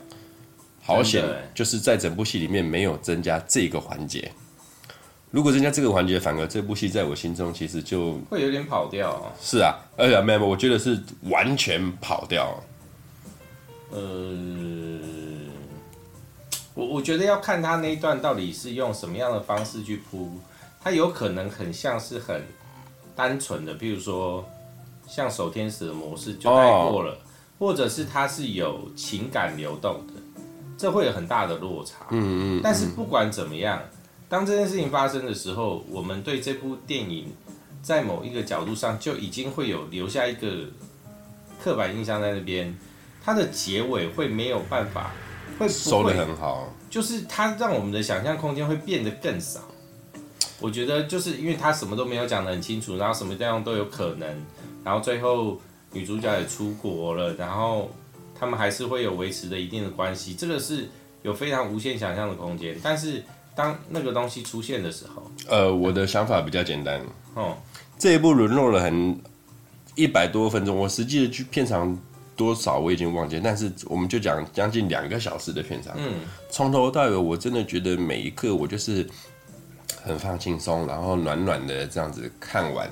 [0.82, 1.24] 好险，
[1.54, 4.30] 就是在整部戏里面没有增加这个环节。
[5.30, 9.32] 如果增加这个环节，反而这部戏在我心中其实就会有点跑调哦。
[9.40, 12.62] 是啊，而且没有，我觉得是完全跑调。
[13.90, 14.38] 呃。
[16.74, 20.30] 我我觉得要看他那一段到底是用什么样的方式去铺，
[20.80, 22.40] 他有可能很像是很
[23.16, 24.48] 单纯的，比如说
[25.08, 27.18] 像守天使的模式就带过了，
[27.58, 30.12] 或者是他是有情感流动的，
[30.76, 32.06] 这会有很大的落差。
[32.10, 32.60] 嗯嗯。
[32.62, 33.82] 但是不管怎么样，
[34.28, 37.32] 当这件事情发生的时候，我们对这部电影
[37.82, 40.66] 在某一个角度上就已经会有留下一个
[41.62, 42.76] 刻板印象在那边，
[43.24, 45.12] 它的结尾会没有办法。
[45.58, 49.60] 会收的很好，就是它让我们的想象空间会变得更少。
[50.60, 54.28] 我觉得就是因为他什么都没有讲得很清楚，然后什么这样都有可能，
[54.84, 55.60] 然后最后
[55.92, 57.90] 女主角也出国了，然后
[58.38, 60.88] 他们还是会有维持的一定的关系，这个是
[61.22, 62.78] 有非常无限想象的空间。
[62.80, 63.24] 但是
[63.58, 67.04] 当那个东西出现的时候，呃，我的想法比较简单。
[67.34, 67.56] 哦，
[67.98, 69.20] 这一部沦落了很
[69.96, 71.98] 一百多分钟，我实际的去片场。
[72.36, 79.04] 多少我已经忘记，但是我们就讲将近两个小时的片场，嗯，从头到尾我真的觉得每一刻我就是
[80.04, 82.88] 很放轻松，然后暖暖的这样子看完，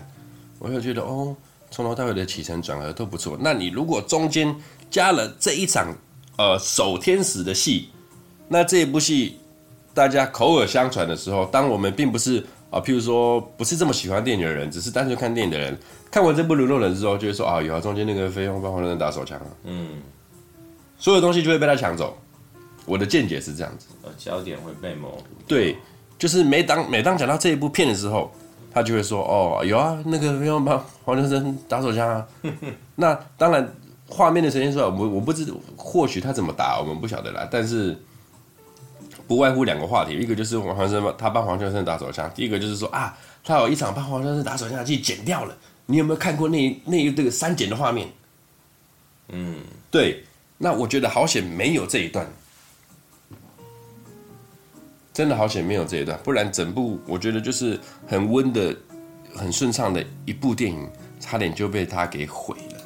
[0.59, 1.37] 我就觉得哦，
[1.71, 3.39] 从头到尾的起承转合都不错。
[3.41, 4.53] 那你如果中间
[4.91, 5.97] 加了这一场
[6.37, 7.91] 呃守天使的戏，
[8.49, 9.39] 那这一部戏
[9.97, 12.45] 大家口耳相传的时候，当我们并不是。
[12.69, 15.79] 啊，譬如说不是这么喜欢电影的人，只是单纯看电影的人，
[16.11, 20.03] 看完这部《沦落人》之后，就会说啊，有啊，中间那个飞鸿帮黄秋生打手枪啊，嗯，
[20.99, 22.19] 所有东西就会被他抢走。
[22.85, 25.23] 我的见解是这样子，呃，焦点会被模糊。
[25.47, 25.77] 对，
[26.19, 28.33] 就是每当每当讲到这一部片的时候，
[28.75, 32.27] 他就会说哦，有啊，那个飞鸿帮黄秋生打手枪啊。
[32.97, 33.73] 那当然，
[34.09, 37.97] 画面的呈现出来，我我不知，或许他怎么打，我们不晓得啦，但是。
[39.27, 45.57] 不外乎两个话题，一个就是黄先生他帮黄秋生打手枪，第一个就是说啊，他有一场帮黄秋生打手枪的戏剪掉了。
[45.87, 48.09] 你有没有看过那那一这个删减的画面？
[49.29, 49.57] 嗯，
[49.91, 50.25] 对。
[50.59, 52.27] 那我觉得好险没有这一段，
[55.13, 58.75] 真的好险没有这一段，不然整部我觉得就是很温的、
[59.35, 60.89] 很顺畅的一部电影，
[61.21, 62.83] 差点就被他给毁了。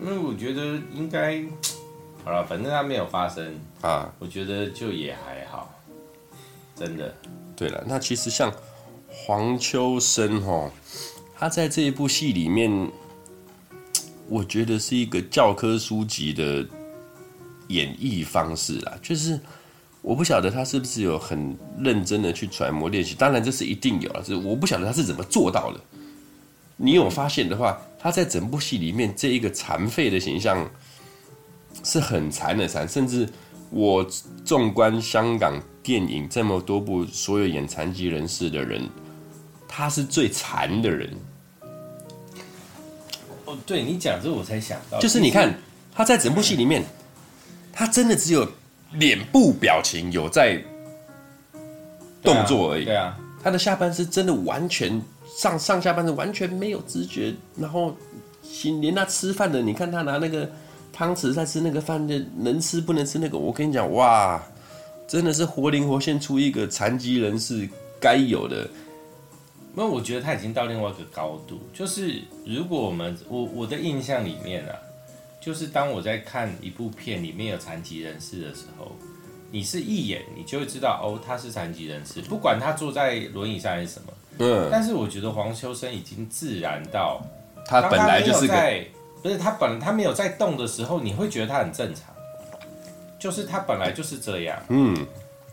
[0.00, 1.44] 那我觉得应该。
[2.22, 5.72] 好了，反正他没有发生啊，我觉得就也还好，
[6.76, 7.14] 真的。
[7.56, 8.52] 对了，那其实像
[9.08, 10.70] 黄秋生哈，
[11.34, 12.90] 他在这一部戏里面，
[14.28, 16.66] 我觉得是一个教科书级的
[17.68, 18.98] 演绎方式啦。
[19.00, 19.40] 就是
[20.02, 25.80] 我不晓得他是不是有很认真的去揣摩练习，当然这是一定有了，是我不晓得他是怎么做到的。
[26.76, 30.70] 你有发现的话，他在整部戏里面这一个残废的形象。
[31.84, 33.26] 是很残的残，甚至
[33.70, 34.04] 我
[34.44, 38.88] 纵观香港电影这么多部，所有演残疾人士的人，
[39.68, 41.08] 他是最残的人。
[43.44, 45.54] 哦，对你讲这，我才想到，就是你看
[45.94, 46.84] 他在整部戏里面，
[47.72, 48.46] 他真的只有
[48.94, 50.60] 脸部表情有在
[52.22, 52.84] 动作而已。
[52.84, 55.00] 对啊，他的下半身真的完全
[55.38, 57.96] 上上下半身完全没有知觉，然后
[58.80, 60.50] 连他吃饭的，你看他拿那个。
[61.00, 63.38] 汤匙在吃那个饭的，能吃不能吃那个？
[63.38, 64.38] 我跟你讲，哇，
[65.08, 67.66] 真的是活灵活现出一个残疾人士
[67.98, 68.68] 该有的。
[69.74, 74.76] 那我觉得他已经到另外一个高度，就是如果我们我我的印象里面啊，
[75.40, 78.92] 就是当我在看一部片里面有残疾人士的时候，
[79.50, 84.12] 你是一眼你就会知道哦，他是残疾人士，不管他坐在轮椅上还是什么。
[84.40, 84.68] 嗯。
[84.70, 87.22] 但是我觉得黄秋生已经自然到
[87.64, 88.86] 他本来就是在。
[89.22, 92.04] 不是他本他没有在动的时候，你会觉得他很正常，
[93.18, 95.06] 就是他本来就是这样，嗯，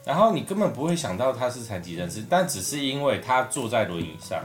[0.06, 4.42] 然后你根本不会想到他是残疾人士，但只是因为他坐在轮椅上，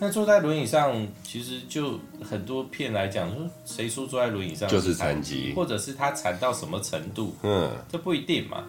[0.00, 8.64] 那坐在轮椅上其实就很多片来讲说，谁说坐在轮椅上就是残疾，或者是他残到什么程度，嗯，这不一定嘛，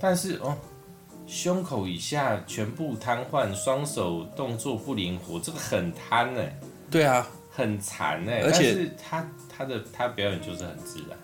[0.00, 0.56] 但是哦，
[1.26, 6.58] 胸口以下全部瘫痪，双手动作不灵活，这个很瘫哎，
[6.90, 7.26] 对啊。
[7.50, 11.18] 很残哎，而且他他的他表演就是很自然，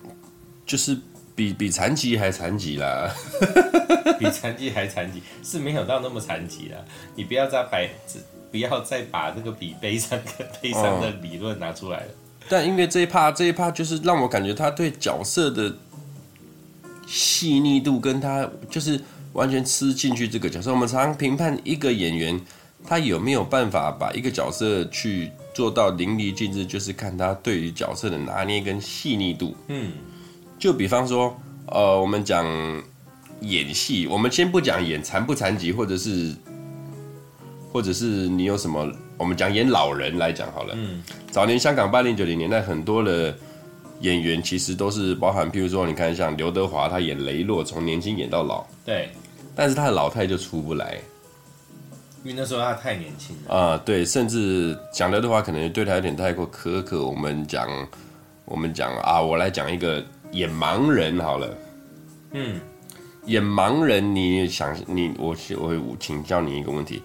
[0.66, 0.98] 就是
[1.34, 3.10] 比比残疾还残疾啦，
[4.18, 6.78] 比残疾还残疾，是没有到那么残疾啦。
[7.14, 7.88] 你不要再摆，
[8.50, 12.06] 不要再把这个比悲伤跟悲伤的理论拿出来了。
[12.08, 15.74] 嗯、但因为这一趴这一趴就是让我感觉他对角色的
[17.06, 19.00] 细腻度跟他就是
[19.32, 20.72] 完全吃进去这个角色。
[20.72, 22.40] 我们常常评判一个演员，
[22.84, 29.56] 他有没有办法把一个角色去做到淋漓尽致，就是看他对于角色的拿捏跟细腻度。
[29.68, 29.90] 嗯，
[30.58, 31.34] 就比方说，
[31.68, 32.44] 呃，我们讲
[33.40, 36.34] 演戏，我们先不讲演残不残疾，或者是，
[37.72, 38.86] 或者是你有什么，
[39.16, 40.74] 我们讲演老人来讲好了。
[40.76, 43.34] 嗯，早年香港八零九零年代很多的
[44.02, 48.62] 演员其实都是包含，譬如说，你看像刘德华，他演雷洛，从年轻演到老。
[48.84, 49.08] 对，
[49.54, 50.98] 但是他的老态就出不来。
[52.26, 57.06] 因为那时候他太年轻了啊、呃，对，甚至讲的的话可能对他有点太过苛刻。
[57.06, 57.68] 我们讲，
[58.44, 61.56] 我们讲啊，我来讲一个演盲人好了。
[62.32, 62.60] 嗯，
[63.26, 67.00] 演盲人，你想你我我会请教你一个问题，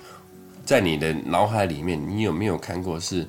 [0.65, 3.27] 在你的脑海里面，你有没有看过是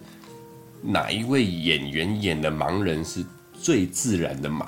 [0.81, 3.23] 哪一位演员演的盲人是
[3.53, 4.67] 最自然的盲？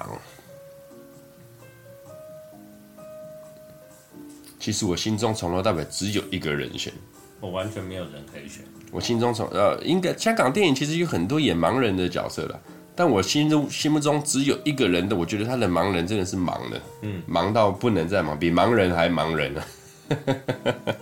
[4.64, 6.90] 其实我心中从头到尾只有一个人选。
[7.38, 8.64] 我完全没有人可以选。
[8.90, 12.58] 我心中从呃，应该香港电影其实有很多演盲人的角色了，
[12.96, 19.62] 但我心中心目中只有一个人的，我觉得他的盲人真的是盲的，嗯，盲到不能再盲，比盲人还盲人呢。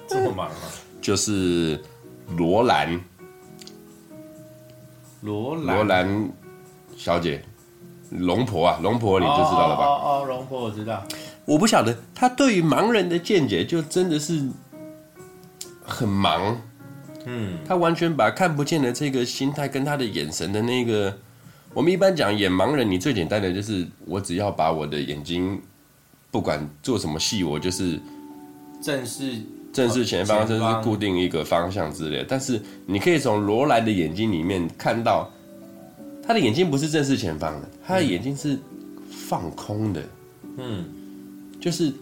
[0.09, 0.51] 这么盲啊？
[1.01, 1.81] 就是
[2.37, 3.01] 罗兰，
[5.21, 6.33] 罗兰罗兰
[6.97, 7.41] 小姐，
[8.11, 9.85] 龙婆啊，龙婆你就知道了吧？
[9.85, 11.07] 哦哦，龙婆我知道。
[11.45, 14.43] 我不晓得他对于盲人的见解，就真的是。
[15.85, 16.55] 很盲，
[17.27, 21.13] 嗯，他完全把看不见的这个心态跟他的眼神的那个，
[21.75, 25.61] 我们一般讲演盲人，你最简单的就是我只要把我的眼睛，
[26.31, 27.99] 不管做什么戏，我就是
[28.81, 29.35] 正视
[29.73, 32.27] 正视前方，甚至是固定一个方向之类的。
[32.29, 35.29] 但是你可以从罗兰的眼睛里面看到，
[36.25, 38.57] 他的眼睛不是正视前方的，他的眼睛是
[39.11, 40.03] 放空的，
[40.59, 40.85] 嗯，
[41.63, 41.93] 就是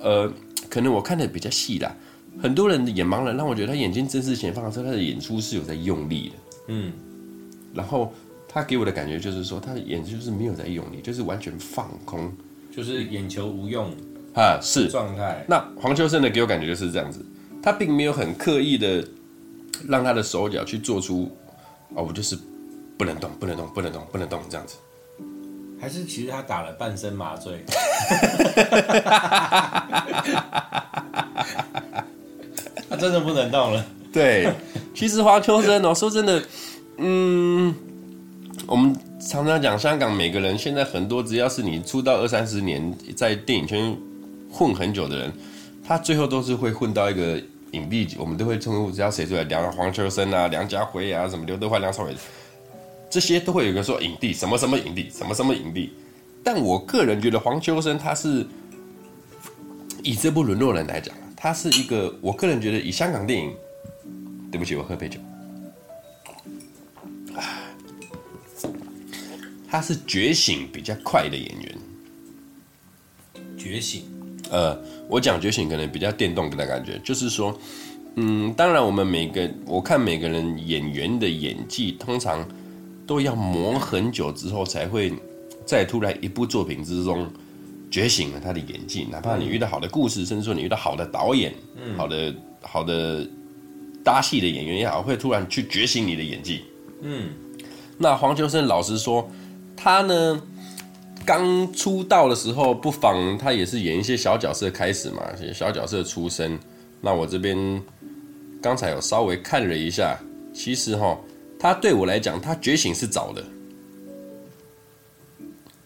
[0.00, 0.30] 呃，
[0.68, 1.96] 可能我看的比较细啦。
[2.42, 6.34] 很多人的眼盲人让我觉得他眼睛正视前方的时候，他的演出是有在用力的，
[6.66, 6.92] 嗯，
[7.72, 8.12] 然后
[8.48, 12.32] 他给我的感觉就是说，他的眼睛就是没有在用力，就是完全放空，
[12.74, 13.88] 就是眼球无用
[14.34, 14.88] 啊，是。
[14.88, 15.44] 状态。
[15.48, 17.24] 那黄秋生的给我感觉就是这样子，
[17.62, 19.06] 他并没有很刻意的
[19.88, 21.30] 让他的手脚去做出，
[21.94, 22.36] 哦，我就是
[22.98, 24.74] 不能动，不能动，不能动，不能动这样子，
[25.84, 27.62] 还是其实他打了半身麻醉。
[32.88, 33.84] 他真的不能动了。
[34.10, 34.50] 对，
[34.94, 36.42] 其实黄秋生哦， 说真的，
[36.96, 37.74] 嗯，
[38.66, 43.94] 我们常常讲香港每个人，现在很多只要是你出道二三十年，在电影圈
[44.50, 45.30] 混很久的人，
[45.86, 47.38] 他最后都是会混到一个
[47.72, 48.08] 影帝。
[48.18, 52.16] 我们都会称呼，只要谁出来，梁黄秋生啊、梁家辉啊、什么刘德华、梁朝伟，
[53.14, 55.92] 这些都会有一个说影帝，什么什么影帝，什么什么影帝。
[56.42, 58.44] 但我个人觉得黄秋生他是
[60.02, 61.14] 以这部《沦落人》来讲。
[61.36, 63.54] 他是一个，我个人觉得以香港电影，
[64.50, 65.20] 对不起，我喝杯酒。
[69.68, 71.78] 他是觉醒比较快的演员。
[73.56, 74.02] 觉醒？
[74.50, 74.76] 呃，
[75.08, 77.56] 我讲觉醒可能比较电动的感觉，就是说，
[78.16, 82.44] 嗯，当然我们每个，我看每个人演员的演技，通常
[83.06, 85.12] 都要磨很久之后，才会
[85.64, 87.30] 在突然一部作品之中。
[87.90, 93.24] 觉醒了他的演技，哪怕你遇到好的故事，甚至说你遇到好的导演、嗯、好的好的
[94.02, 96.64] 搭戏的演员也好，会突然去觉醒你的演技。
[97.02, 97.28] 嗯，
[97.96, 99.30] 那黄秋生老实说，
[99.76, 100.42] 他呢
[101.24, 106.58] 刚出道的时候，不妨他也是演一些小角色开始嘛，小角色出身。
[107.00, 107.80] 那我这边
[108.60, 110.18] 刚才有稍微看了一下，
[110.52, 111.16] 其实哈，
[111.64, 113.42] 他对我来讲，他觉醒是早的，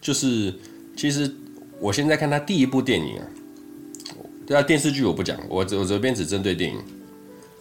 [0.01, 0.53] 就是
[0.97, 1.33] 其实。
[1.79, 3.23] 我现在看他第一部电影啊，
[4.45, 6.77] 对啊，电视剧我不讲，我我这边只针对电影。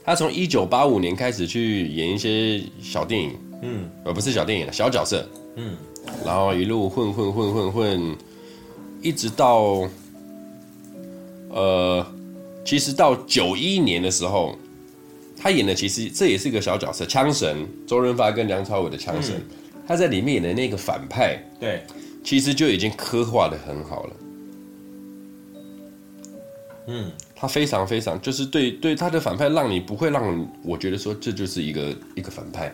[0.04, 5.76] 他从一九八五年开始去演一些小电影，嗯，而不是小电影了，小角色，嗯，
[6.26, 8.16] 然后一路混混混混混，
[9.00, 9.88] 一直到，
[11.50, 12.04] 呃，
[12.64, 14.58] 其实到九一年的时候，
[15.40, 21.82] 他演的其实这也是一个小角色，枪神周润发跟梁朝伟的枪神，嗯，他在里面演的那个反派，对。
[22.24, 24.16] 其实就已经刻画的很好了，
[26.88, 32.70] 嗯，他非常非常就是对对他的反派，让你不会让我觉得说这就是一个一个反派，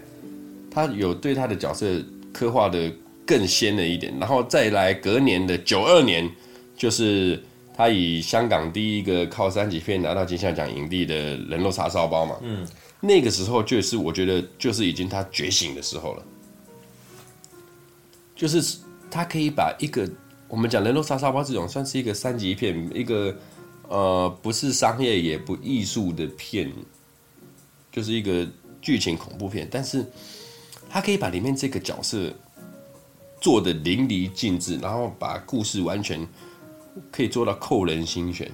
[0.70, 1.86] 他有对他的角色
[2.32, 2.90] 刻画的
[3.24, 6.28] 更鲜了一点，然后再来隔年的九二年，
[6.76, 7.40] 就是
[7.76, 12.66] 他以香港第一个靠三级片拿到金像奖影帝的人肉叉烧包嘛，嗯，
[13.00, 16.22] 那个时候就是我觉得就是已经他觉醒的时候了，
[18.36, 18.78] 就是
[19.10, 20.08] 他可以把一个
[20.48, 23.36] 我们讲人肉叉烧包这种算是一个三级片，一个
[23.88, 26.72] 呃不是商业也不艺术的片，
[27.90, 28.46] 就是一个
[28.80, 30.04] 剧情恐怖片，但是
[30.88, 32.32] 他可以把里面这个角色。
[33.40, 36.26] 做的淋漓尽致，然后把故事完全
[37.10, 38.50] 可以做到扣人心弦。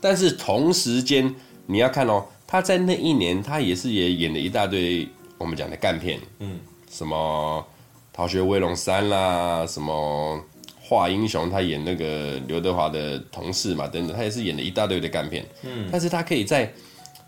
[0.00, 1.34] 但是同时间
[1.66, 5.08] 你要看哦，他在那一年他也是也演了一大堆
[5.38, 6.58] 我们讲的干片，嗯，
[6.90, 7.64] 什么
[8.16, 10.38] 《逃学威龙三》啦，什么
[10.80, 15.88] 《画英雄》，他演那个刘德华的同事嘛，等等，他也是演了一大堆的干片，嗯。
[15.92, 16.72] 但是他可以在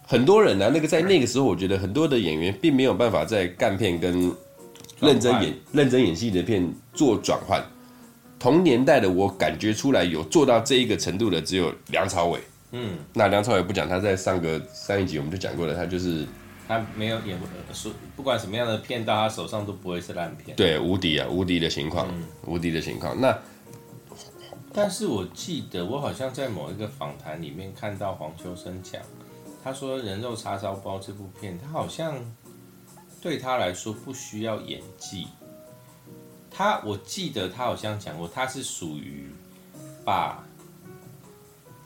[0.07, 4.32] 很多人呢、啊，那个在那个时候，我觉得很多的演员并没有办法在干片跟。
[5.00, 7.61] 认真演、认真演戏的片做转换，
[8.43, 12.40] 同年代的我感觉出来有做到这一个程度的只有梁朝伟。
[12.72, 16.26] 嗯，那梁朝伟不讲，他在上个上一集我们就讲过了，他就是
[16.66, 17.38] 他没有演
[17.72, 20.57] 说，不管什么样的片到他手上都不会是烂片。
[20.57, 23.20] 对，无敌啊，无敌的情况，嗯、无敌的情况。
[23.20, 23.38] 那
[24.72, 29.01] 但是我记得我好像在某一个访谈里面看到黄秋生讲，
[29.62, 32.20] 他说《人肉叉烧包》这部片，他好像。
[33.20, 35.28] 对他来说不需要演技，
[36.55, 39.30] 他我记得他好像讲过，他是属于
[40.05, 40.44] 把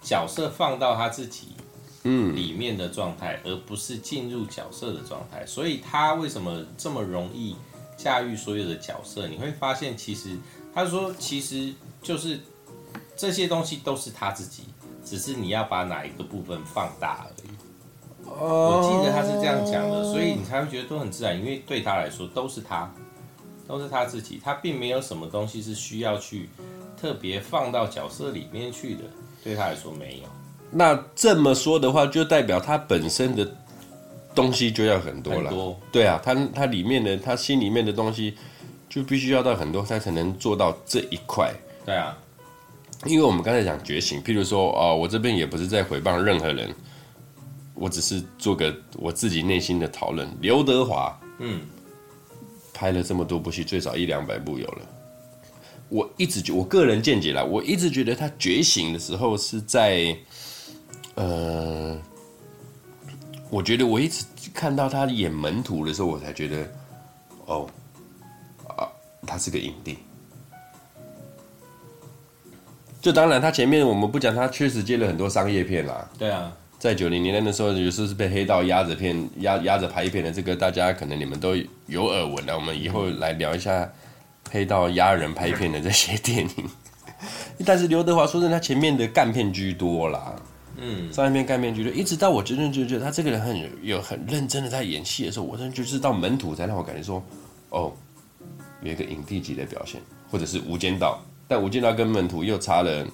[0.03, 1.49] 角色放到他自己
[2.05, 5.45] 嗯里面的状态，而不是进入角色的状态。
[5.47, 7.57] 所以他为什么这么容易
[7.97, 9.27] 驾驭所有的角色？
[9.29, 10.37] 你会发现，其实
[10.75, 12.41] 他说其实就是
[13.17, 14.65] 这些东西都是他自己，
[15.05, 17.49] 只是你要把哪一个部分放大而已。
[18.29, 22.93] 我记得他是这样讲的，所以你才会觉得都很自然，因为对他来说都是他，
[23.67, 26.49] 都是他自己，他并没有什么东西是需要去
[27.01, 29.03] 特别放到角色里面去的，
[29.43, 30.29] 对他来说没有。
[30.71, 33.49] 那这么说的话，就代表他本身的
[34.35, 35.51] 东西就要很多了。
[35.51, 35.79] 多。
[35.91, 38.35] 对啊，他他里面的他心里面的东西
[38.89, 41.53] 就必须要到很多，他才能做到这一块。
[41.85, 42.17] 对啊，
[43.05, 46.75] 因为我们刚才讲觉醒，譬如说啊、哦，我这边也不是在回谤任何人。
[47.79, 50.27] 我只是做个我自己内心的讨论。
[50.41, 51.61] 刘德华，嗯，
[52.77, 54.83] 拍了这么多部戏，最少一两百部有了。
[55.89, 60.15] 我一直觉，我个人见解啦，我一直觉得他觉醒的时候是在，
[61.15, 61.97] 呃，
[63.49, 66.69] 我觉得我一直看到他演门徒的时候，我才觉得，
[67.47, 67.67] 哦，
[68.77, 68.87] 啊，
[69.27, 69.97] 他是个影帝。
[73.01, 76.11] 就当然，他前面我们不讲，他确实接了很多商业片啦。
[76.19, 76.53] 对啊。
[76.87, 81.57] 在九零年代的时候，有时候是被黑道压着片、压压着拍片的，这个大家可能你们都
[81.87, 82.55] 有耳闻了。
[82.55, 83.91] 我们以后来聊一下
[84.53, 86.71] 黑道压人拍片的这些电影。
[87.67, 90.37] 但是刘德华说真的，他前面的干片居多啦，
[90.77, 97.21] 嗯，上一片干片居多，一直到我真正就觉得他这个人很有，有很认真的在演戏的时候，我真的就是到门徒才让我感觉说，
[97.71, 97.93] 哦，
[98.81, 103.05] 有一个影帝级的表现，或者是无间道，但无间道跟门徒又差了。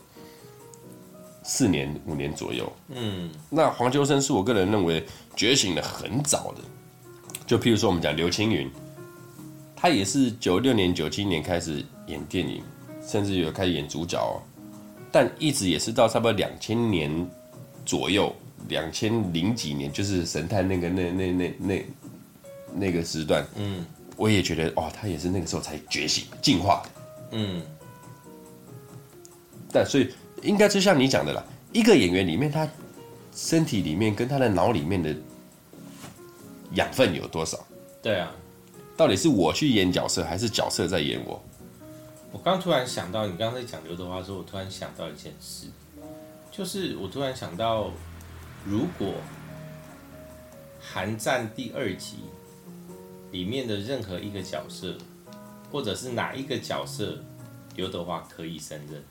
[1.44, 6.62] 四年五年左右，嗯，那黄秋生是我个人认为觉醒的很早的，
[7.44, 8.70] 就譬如说我们讲刘青云，
[9.74, 12.62] 他也是九六年九七年开始演电影，
[13.04, 14.38] 甚至有开始演主角哦，
[15.10, 17.10] 但一直也是到差不多两千年
[17.84, 18.32] 左右，
[18.68, 21.86] 两千零几年就是神探那个那那那那
[22.72, 23.84] 那个时段，嗯，
[24.16, 26.82] 我也觉得哦，他也是那个时候才觉醒进化。
[26.84, 26.90] 的，
[27.32, 27.62] 嗯，
[29.72, 30.08] 但所以。
[30.42, 32.68] 应该就像你讲的啦，一个演员里面，他
[33.34, 35.14] 身体里面跟他的脑里面的
[36.74, 37.64] 养分有多少？
[38.02, 38.32] 对啊，
[38.96, 41.42] 到底是我去演角色，还是角色在演我？
[42.32, 45.66] 我刚突然想到，你刚才讲刘德华的时候，我突然想到一件事，
[46.50, 47.90] 就是我突然想到，
[48.64, 49.08] 如果
[50.80, 52.16] 《寒战》第二集
[53.30, 54.96] 里面的任何一个角色，
[55.70, 57.18] 或者是哪一个角色，
[57.76, 59.04] 刘德华可以胜任？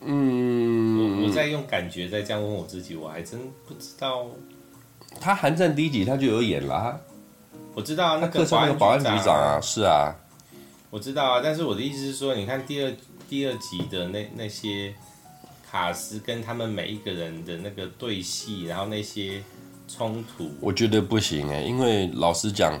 [0.00, 4.26] 嗯，我我在用感觉在这样问我自己，我还真不知道。
[5.20, 7.00] 他寒战第一集他就有演啦，
[7.74, 8.44] 我知道那个
[8.78, 10.14] 保安局长啊，是啊，
[10.90, 11.40] 我知道啊。
[11.42, 12.92] 但是我的意思是说，你看第二
[13.28, 14.94] 第二集的那那些
[15.68, 19.42] 卡斯跟他们每一个人的那个对戏，然后那些
[19.88, 22.80] 冲突，我觉得不行哎，因为老实讲，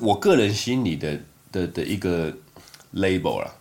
[0.00, 1.20] 我个人心里的
[1.52, 2.32] 的的一个
[2.94, 3.54] label 啦，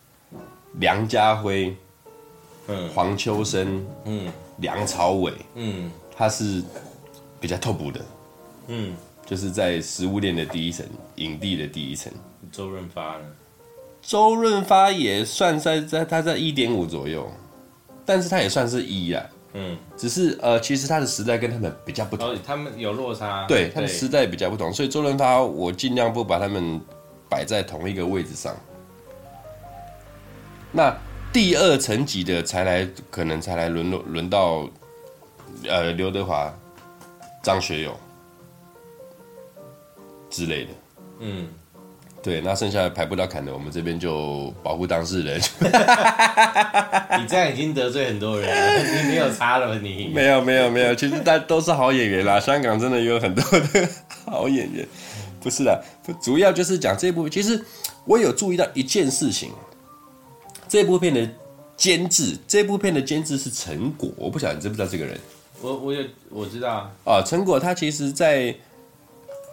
[0.80, 1.76] 梁家辉。
[2.68, 6.64] 嗯，黄秋生，嗯，梁朝伟，嗯，他是
[7.40, 8.02] 比较 top 的，
[8.68, 8.96] 嗯，
[9.26, 10.86] 就就是在食物链的第一层，
[11.16, 12.14] 影帝的第一层。
[12.52, 13.26] 周润发呢？
[14.00, 17.28] 周润发也算在在他在一点五左右，
[18.06, 19.26] 但是他也算是一啊。
[19.54, 23.48] 嗯，只是呃，其实他的时代跟他们比较不同，哦、他们有落差。
[23.48, 26.80] 对，他的时代比较不同，所以周润发我尽量不把他们
[27.28, 28.56] 摆在同一个位置上。
[30.72, 30.96] 那
[31.34, 34.70] 第二层级的才来，可能才来轮轮轮到
[35.68, 36.54] 呃刘德华、
[37.42, 38.00] 张学友
[40.30, 40.70] 之类的。
[41.20, 41.48] 嗯。
[42.22, 45.38] 对，那剩下的排不到坎的，我们这边就保护当事人。
[47.20, 50.08] 你这样已经得罪很多人了，你没有差了你？
[50.08, 52.40] 没有没有没有，其实大家都是好演员啦。
[52.40, 53.90] 香港真的有很多的
[54.26, 54.88] 好演员，
[55.42, 55.84] 不是的，
[56.22, 57.28] 主要就是讲这部。
[57.28, 57.62] 其实
[58.06, 59.52] 我有注意到一件事情，
[60.68, 61.30] 这部片的
[61.76, 65.20] 监制，这部片的监制是陈果，我不晓得你知不知道这个人？
[65.62, 68.56] 我我也我知道啊，陈果他其实，在。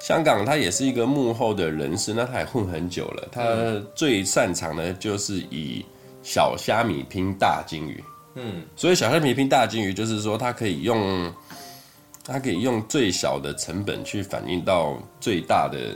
[0.02, 3.28] 香港，他也是一个幕后的人士，那他也混很久了。
[3.30, 5.84] 他最擅长的就是以
[6.22, 8.02] 小虾米拼大金鱼。
[8.34, 11.30] 嗯，所以小虾米拼大金鱼，就是说他可以用，
[12.24, 15.94] 他可以用最小的成本去反映到最大的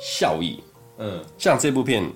[0.00, 0.58] 效益。
[0.96, 2.02] 嗯，像这部片《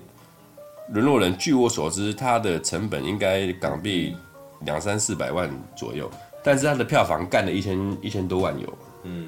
[0.93, 4.15] 沦落人》，据我所知，它的成本应该港币
[4.61, 6.09] 两三四百万左右，
[6.43, 8.77] 但是它的票房干了一千一千多万有。
[9.03, 9.27] 嗯，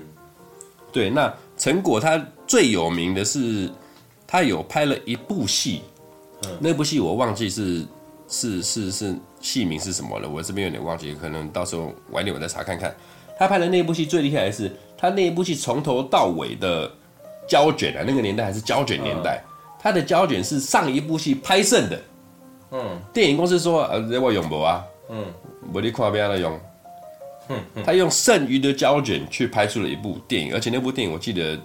[0.93, 1.33] 对，那。
[1.57, 3.71] 陈果他最有名的是，
[4.27, 5.83] 他有拍了一部戏，
[6.43, 7.85] 嗯、那部戏我忘记是
[8.27, 12.93] 是是是戏名是什么了，我这边有点忘记，可能到时候晚点我再查看看。
[13.39, 16.91] 他拍的那部戏最厉害的是，他那一部戏从头到尾的
[17.47, 19.41] 胶卷啊，那个年代还是胶卷年代，
[19.85, 22.01] 他的胶卷是上一部戏拍剩的。
[22.71, 24.83] 嗯，电影公司说呃，这我用不啊？
[25.09, 25.23] 嗯，
[25.71, 26.59] 我你看边的用。
[27.85, 31.59] 他用剩余的胶卷去拍出了一部电影，而且那部电影我记得，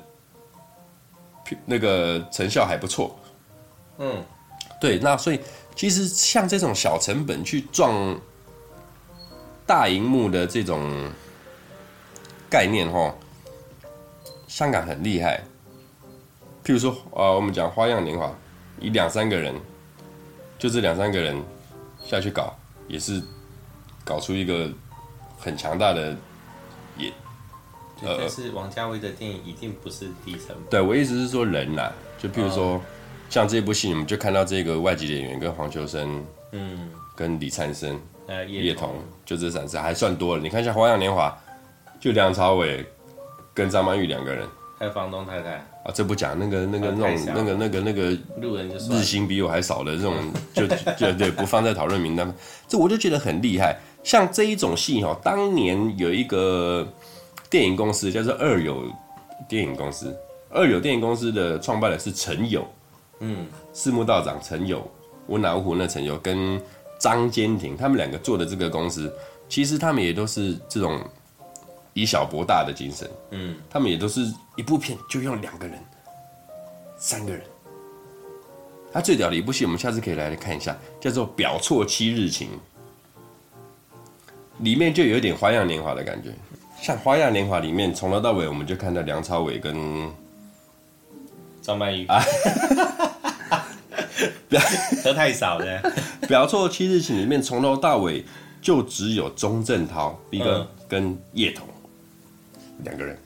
[1.64, 3.18] 那个成效还不错。
[3.96, 4.22] 嗯，
[4.78, 5.40] 对，那所以
[5.74, 8.20] 其实像这种小成本去撞
[9.66, 11.10] 大荧幕的这种
[12.50, 13.14] 概念，哈，
[14.46, 15.42] 香港很厉害。
[16.70, 18.26] 譬如说，啊，我们讲《花样年华》，
[18.78, 19.52] 以两三个人，
[20.56, 21.42] 就这两三个人
[22.00, 22.56] 下去搞，
[22.86, 23.20] 也是
[24.04, 24.70] 搞出一个。
[25.42, 26.14] 很强大的
[26.98, 27.10] 也，
[28.02, 30.64] 呃，但是王家卫的电影一定不是低成本。
[30.68, 32.80] 对，我意思是说人呐，就譬如说，哦、
[33.30, 40.42] 像这部戏，你们就看到这个外籍演员跟黄秋生，嗯，跟李灿森、呃，叶童，就这三次还算多了。
[40.42, 41.34] 你看一下《花样年华》，
[41.98, 42.84] 就梁朝伟
[43.54, 44.46] 跟张曼玉两个人，
[44.78, 50.14] 还有房东太太啊，这不讲那个那个那种那个那个那个路人就日薪比我还少的这种，
[50.52, 50.66] 就
[50.98, 52.32] 就对，不放在讨论名单。
[52.68, 53.78] 这我就觉得很厉害。
[54.02, 56.86] 像这一种戏哈，当年有一个
[57.48, 58.84] 电影公司叫做二友
[59.48, 60.14] 电影公司，
[60.50, 62.66] 二友电影公司的创办人是陈友，
[63.20, 64.86] 嗯，四目道长陈友，
[65.28, 66.60] 温拿五虎那陈友跟
[66.98, 69.12] 张坚庭，他们两个做的这个公司，
[69.48, 71.00] 其实他们也都是这种
[72.00, 75.78] 以小博大的精神，嗯，他们也都是一部片就用两个人、
[76.96, 77.42] 三个人，
[78.90, 82.48] 他最屌的一部戏，我们下次可以来看一下，叫做《表错七日情》。
[84.58, 86.30] 里面就有一点《花样年华》的感觉，
[86.80, 90.10] 像《花样年华》里面从头到尾，我们就看到梁朝伟跟
[91.62, 92.06] 张曼玉。
[92.06, 92.22] 啊，
[95.02, 95.82] 喝太少了。
[96.26, 98.24] 《表错七日情》里面从头到尾
[98.60, 101.66] 就只有钟镇涛一个跟叶童
[102.84, 103.16] 两个人。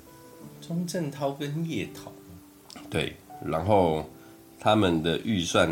[0.60, 2.12] 钟镇涛跟叶童，
[2.88, 4.08] 对，然后
[4.58, 5.68] 他们的预算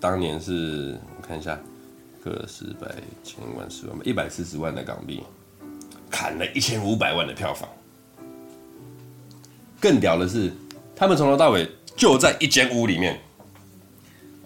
[0.00, 1.58] 当年是我看一下。
[2.24, 2.88] 个十百
[3.22, 5.22] 千万十万一百四十万的港币，
[6.10, 7.68] 砍了一千五百万的票房。
[9.78, 10.50] 更屌的是，
[10.96, 13.20] 他们从头到尾就在一间屋里面。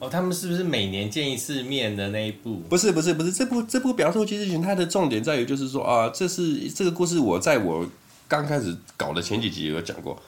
[0.01, 2.57] 哦，他们是不是每年见一次面的那一部？
[2.69, 3.31] 不是，不是，不是。
[3.31, 7.89] 这部这部《表错七日情》，它的重点在于，就是说啊，这是这个故事，我在我
[8.29, 10.21] 刚开始搞的前几集有讲过。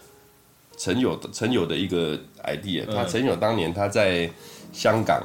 [0.76, 4.28] 陈友的陈友的一个 idea，他陈友当年他在
[4.72, 5.22] 香港。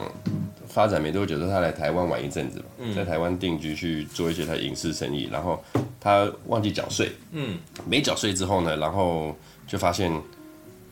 [0.67, 2.61] 发展没多久，他来台湾玩一阵子，
[2.93, 5.63] 在台湾定居去做一些他影视生意，然后
[6.01, 7.57] 他忘记缴税，嗯，
[7.87, 9.33] 没缴税之后呢，然后
[9.65, 10.11] 就发现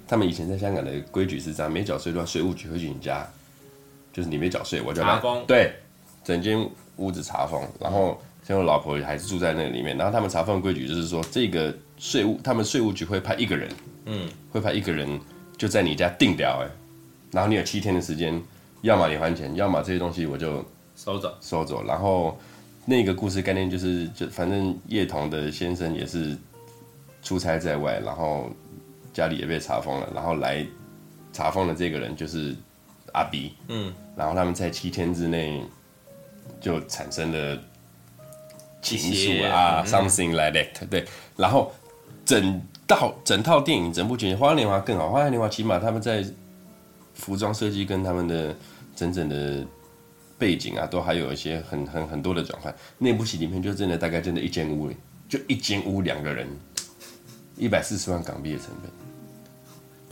[0.08, 3.28] 他们以前在香港的规矩是这样，没缴税的话，税务局会去你家，
[4.14, 5.74] 就是你没缴税，我就来，对，
[6.24, 6.66] 整间
[6.96, 13.70] 屋子查封，然后像我老婆还是住在那里面，然后他们查封的规矩就是说，这个税务，他们税务局会派一个人，
[14.06, 15.20] 嗯，会派一个人
[15.58, 16.68] 就在你家定掉，哎，
[17.32, 18.42] 然后你有七天的时间。
[18.82, 20.62] 要么你还钱，要么这些东西我就
[20.94, 21.86] 收走收走。
[21.86, 22.38] 然后
[22.86, 26.38] 那个故事概念就是，就反正叶童的先生也是
[27.22, 28.52] 出差在外，然后
[29.14, 30.66] 家里也被查封了，然后来
[31.32, 32.54] 查封的这个人就是
[33.14, 35.64] 阿 B，嗯，然后他们在七天之内
[36.60, 37.58] 就产生了
[38.84, 41.06] 情愫啊，something like that，对，
[41.38, 41.72] 然后
[42.26, 46.24] 整套整套电影整部剧《花样年华》更好，《花样年华》起码他们在
[47.14, 48.56] 服装设计跟他们的
[48.96, 49.66] 整整的
[50.38, 52.74] 背景啊，都还有一些很很很多的转换。
[52.98, 54.92] 那部戏里面就真的大概真的一间屋，
[55.30, 56.48] 就一间屋两个人，
[57.56, 59.03] 一百四十万港币的成本。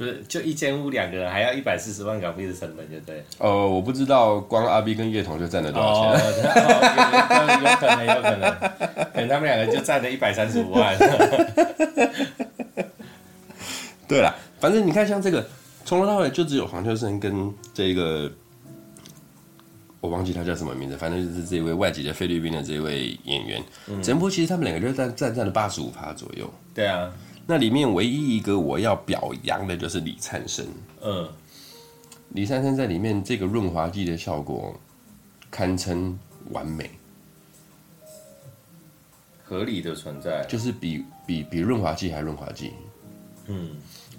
[0.02, 3.24] 不是，就一间屋两个人还要一百四十万港币的成本，就对。
[3.38, 6.49] 哦，我不知道，光阿 B 跟叶童就占了多少钱？
[6.49, 8.52] 哦，有可能，有可能，
[9.14, 10.97] 可能他们两个就占了一百三十五万。
[14.08, 15.47] 对了，反正你看，像这个
[15.86, 18.32] 从头到尾就只有黄秋生跟这个。
[19.99, 23.64] 我忘记他叫什么名字，反正就是这位外籍的菲律宾的这位演员。
[23.86, 26.52] 嗯、整部其实他们两个就占占占了八十五趴左右。
[26.74, 27.14] 对啊，
[27.46, 30.66] 那里面唯一一个我要表扬的就是李灿生。
[31.02, 31.30] 嗯，
[32.30, 34.80] 李灿生在里面这个润滑剂的效果
[35.50, 36.18] 堪称
[36.52, 36.89] 完美，
[39.44, 42.74] 合理的存在，就是比比比润滑剂还润滑剂。
[43.48, 43.72] 嗯，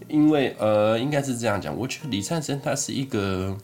[0.08, 3.56] 因为呃，应该是这样讲，我觉得李灿森他是一个。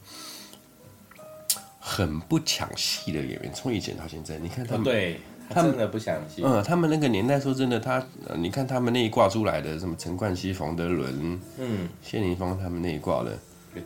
[1.91, 5.19] 很不抢戏的演员，从以前到现在，你看他们，对，
[5.51, 6.45] 他真的不相信。
[6.45, 8.05] 嗯，他们那个年代说真的，他，
[8.37, 13.39] 你看他们那一挂出来的，什么陈冠希、冯德伦，嗯，谢霆锋他们那一挂的，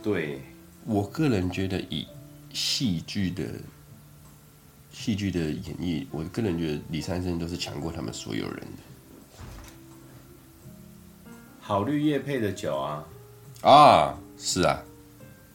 [0.03, 0.41] 对，
[0.85, 2.07] 我个人觉得以
[2.53, 3.45] 戏剧的
[4.93, 9.45] 戏剧的演绎，我个人觉得李三生都是强过他们所有人的。
[11.61, 13.05] 好绿叶配的酒啊，
[13.63, 14.83] 啊，是啊，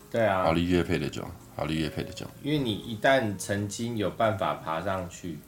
[0.09, 1.25] 对啊，好绿叶配的酒。
[1.57, 5.39] 好绿叶配的酒，因为你一旦曾经有办法爬上去，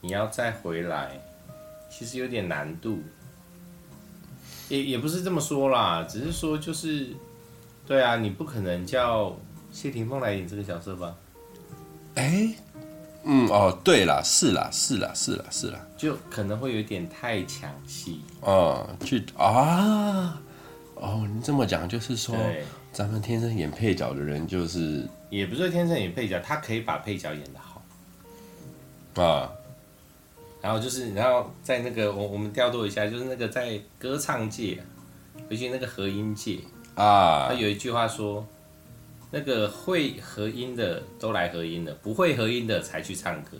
[0.00, 1.20] 你要再回来，
[1.88, 2.98] 其实有点难度。
[4.68, 7.08] 也也不是这么说啦，只是说就是，
[7.86, 9.36] 对啊，你不可能叫
[9.72, 11.16] 谢霆锋来演这个角色吧？
[12.14, 12.54] 哎、欸，
[13.24, 20.40] 嗯哦，对啦，是啦，是啦，是啦，是啦，就可能会有点太抢戏哦，去啊，
[20.94, 22.36] 哦，你这么讲就是说。
[22.92, 29.48] 咱们天生演配角的人，就是也不是天生演配角，他可以把配角演得好啊。
[30.62, 34.78] 然后就是，然后在那个我我们调度一下，就是那个在歌唱界，
[35.48, 36.58] 尤其那个和音界
[36.94, 38.46] 啊，他有一句话说，
[39.30, 43.56] 那个会和音的都来和音了，不会和音的才去唱歌。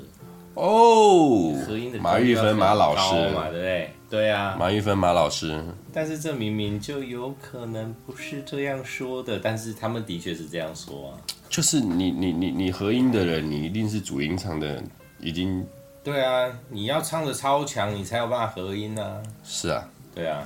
[0.54, 3.90] 哦，合音的马玉芬马老师嘛，对不对？
[4.10, 5.58] 对啊，马玉芬马老师。
[5.94, 11.16] 但是这明明就有可能不是这样说的，但是他们的确是这样说啊。
[11.48, 14.82] 就是你你你你合音的人，你一定是主音唱的，
[15.18, 15.66] 已经。
[16.02, 19.22] 对啊，你要唱的超强，你才有办法合音啊。
[19.44, 20.42] 是啊，对啊。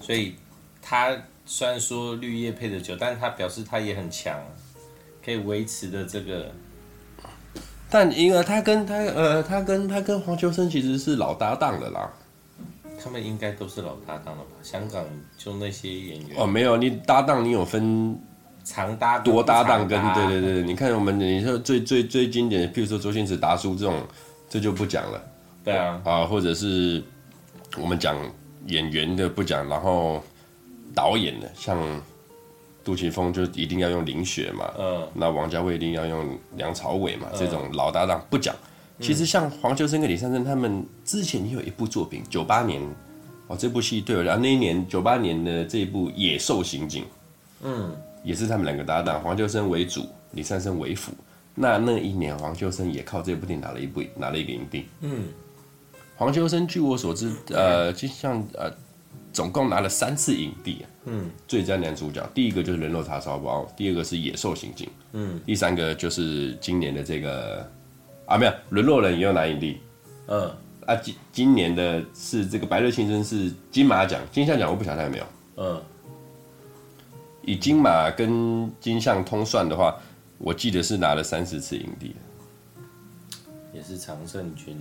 [0.00, 0.34] 所以
[0.80, 4.40] 他虽然说绿叶配的久，但他表示他也很强，
[5.22, 6.50] 可以维持的这个。
[7.90, 12.10] 但因为他跟他呃，他跟他跟黄秋生其实是老搭档的啦。
[13.02, 14.50] 他们应该都是老搭档了吧？
[14.62, 15.04] 香港
[15.36, 18.18] 就那些演员哦，没有你搭档，你有分
[18.68, 24.02] 长搭多搭档跟对对对，你看我们你说最最最经典的，譬如说周星驰达叔这种，
[24.48, 25.22] 这就不讲了。
[25.64, 27.02] 对啊，啊，或者是
[27.78, 28.14] 我们讲
[28.66, 30.22] 演员的不讲，然后
[30.94, 31.78] 导演的像。
[32.84, 38.54] 杜琪峰就一定要用林雪嘛，嗯，那王家卫一定要用梁朝伟嘛，这种老搭档不讲。
[38.98, 42.80] 其实像黄秋生跟李灿森他们之前也有一部作品，九八年
[43.46, 47.02] 哦，这部戏对我，然后那一年九八年的这一部《野兽刑警》，
[47.62, 51.12] 嗯，也是他们两个搭档，黄秋生为主，李善生为辅。
[51.54, 55.24] 那那一年黄秋生也靠这部电影拿了一部拿了一个影帝，嗯，
[56.16, 58.72] 黄秋生据我所知，呃，就像呃。
[59.30, 67.64] 总共拿了三次影帝，嗯，最佳男主角，第一个就是《人肉叉烧包》，第二个是《野兽刑警》，嗯，第三个就是今年的这个
[68.26, 69.78] 啊，没有《沦落人》也有拿影帝，
[70.26, 70.50] 嗯，
[70.86, 75.24] 啊，今今年的是这个《白日青春》是金马奖，金像奖我不晓得他有没有，
[75.56, 75.82] 嗯，
[77.48, 79.96] 以金马跟金像通算的话，
[80.36, 82.14] 我记得是拿了三十次影帝，
[83.72, 84.76] 也是常胜军，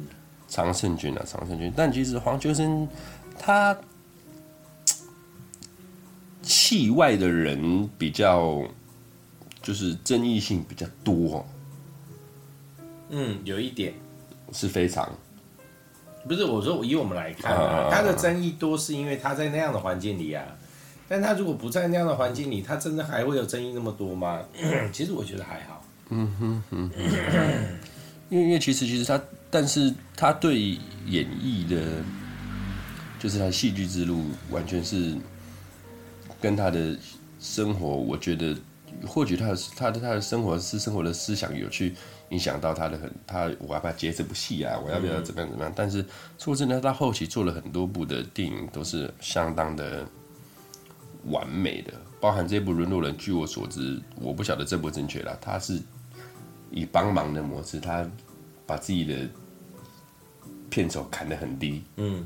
[0.49, 2.88] 常胜军啊，常胜军，但其实黄秋生
[3.39, 3.78] 他。
[6.43, 8.63] 戏外的人比较，
[9.61, 11.45] 就是争议性比较多。
[13.09, 13.93] 嗯，有一点
[14.53, 15.09] 是非常，
[16.26, 20.45] 不是我说以我们来看啊，他的争议多是因为他在那样的环境里啊。
[21.08, 24.41] 但他如果不在那样的环境里，他真的还会有争议那么多吗？
[24.91, 25.84] 其实我觉得还好。
[26.10, 26.91] 嗯哼哼，
[28.30, 30.60] 因为 因为其实其实他，但是他对
[31.05, 32.03] 演绎的，
[33.20, 35.16] 就是他戏剧之路完全是。
[36.39, 36.95] 跟他的
[37.39, 38.55] 生活，我觉得
[39.08, 41.95] 或许他的他的他的生活是生活的思想有去
[42.30, 44.78] 影响到他的很他我要不要接这部戏啊？
[44.78, 45.74] 我要不要怎么样怎么样？
[45.76, 46.05] 但是
[46.38, 50.08] 说真的，他后期做了很多部的电影都是相当的
[51.30, 53.14] 完美的，包含这部《沦落人》。
[53.18, 55.82] 据我所知，我不晓得正不正确啦，他是
[56.72, 58.06] 以帮忙的模式，他
[58.66, 59.30] 把自己的
[60.70, 61.84] 片酬砍得很低。
[61.96, 62.26] 嗯，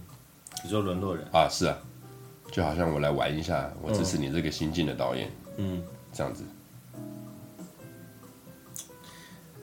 [0.64, 1.48] 你说《沦落人》啊？
[1.50, 1.78] 是啊。
[2.52, 5.82] 就好像我来玩一下，我支持你这个新晋的导演，嗯，
[6.12, 6.44] 这样子。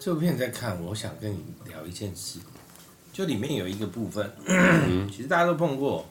[0.01, 2.39] 这部片在看，我想跟你聊一件事，
[3.13, 6.07] 就里面有一个部分，嗯、其实大家都碰过，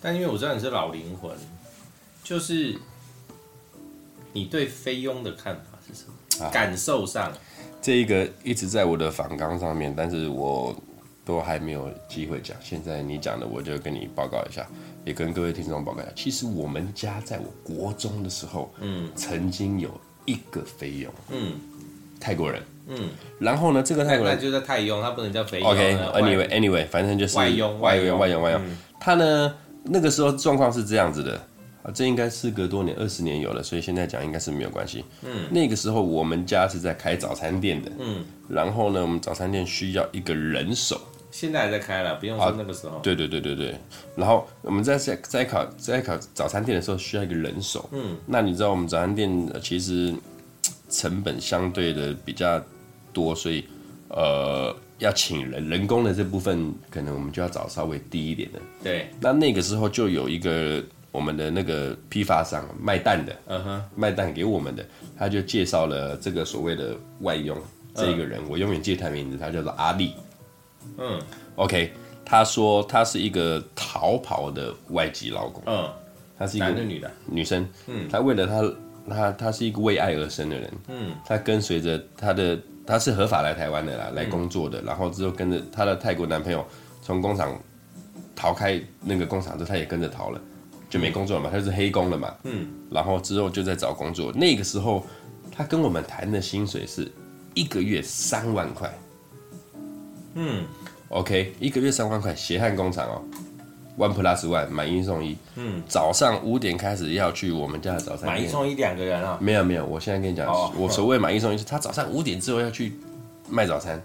[0.00, 1.36] 但因为我知道你是老灵魂，
[2.22, 2.76] 就是
[4.32, 6.46] 你对菲佣的看法是什么？
[6.46, 7.32] 啊、感受上，
[7.80, 10.74] 这一个一直在我的访纲上面，但是我
[11.24, 12.56] 都还没有机会讲。
[12.62, 14.66] 现在你讲的，我就跟你报告一下。
[15.04, 19.90] 也跟各位听众报告一下，其实我们家在我国中的时候，嗯，曾经有
[20.26, 21.54] 一个菲佣，嗯，
[22.20, 23.08] 泰国人，嗯，
[23.40, 25.68] 然后呢，这个泰国人就叫泰佣，他不能叫菲佣。
[25.68, 28.62] OK，Anyway，Anyway，反正就是外佣，外佣，外佣，外佣。
[29.00, 29.52] 他呢，
[29.82, 31.48] 那个时候状况是这样子的
[31.82, 35.04] 啊，这应该事隔多年，二十年有了，所以现在讲应该是没有关系。
[35.22, 41.00] 嗯，那个时候我们家是在开早餐店的，嗯，然后呢，我们早餐店需要一个人手。
[41.32, 42.98] 现在还在开了，不用说那个时候。
[43.02, 43.74] 对对对对对。
[44.14, 47.88] 然后我们在在在考在考早餐店的时候需要一个人手。
[47.90, 48.18] 嗯。
[48.26, 50.14] 那你知道我们早餐店其实
[50.90, 52.62] 成本相对的比较
[53.14, 53.64] 多，所以
[54.08, 58.60] 呃要请人人工的这部分，可能我们就要找稍微低一点的。
[58.84, 59.08] 对。
[59.18, 64.84] 那那个时候就有一个我们的那个批发商卖蛋的，嗯哼，卖蛋给我们的，
[65.16, 67.56] 他就介绍了这个所谓的外佣
[67.94, 70.14] 这个人，我永远记他名字，他叫做阿丽。
[70.98, 71.20] 嗯
[71.56, 71.92] ，OK，
[72.24, 75.62] 他说他是一个逃跑的外籍劳工。
[75.66, 75.88] 嗯，
[76.38, 77.68] 他是一个男的女的女生。
[77.86, 78.74] 嗯，他为了他
[79.08, 80.72] 他他是一个为爱而生的人。
[80.88, 84.80] 嗯，他跟随着他的他是合法来台湾的啦，来工作的。
[84.80, 86.66] 嗯、然后之后跟着他的泰国男朋友
[87.02, 87.56] 从工厂
[88.34, 90.40] 逃开那个工厂之后，他也跟着逃了，
[90.92, 92.34] 就没工作了嘛，他就是黑工了嘛。
[92.42, 94.30] 嗯，然后之后就在找工作。
[94.34, 95.02] 那个时候
[95.50, 97.10] 他跟我们谈的薪水是
[97.54, 98.94] 一个月三万块。
[100.34, 100.66] 嗯
[101.08, 103.22] ，OK，一个月三万块，血汗工厂哦
[103.96, 105.34] ，One Plus One 买一送一。
[105.56, 108.32] 嗯，早上五点开始要去我们家的早餐店。
[108.34, 109.38] 买一送一两个人啊？
[109.40, 112.92] 没有没有，我现在跟你讲，哦、我所谓买一送一，是他早上五点之后要去
[113.48, 113.98] 卖早餐，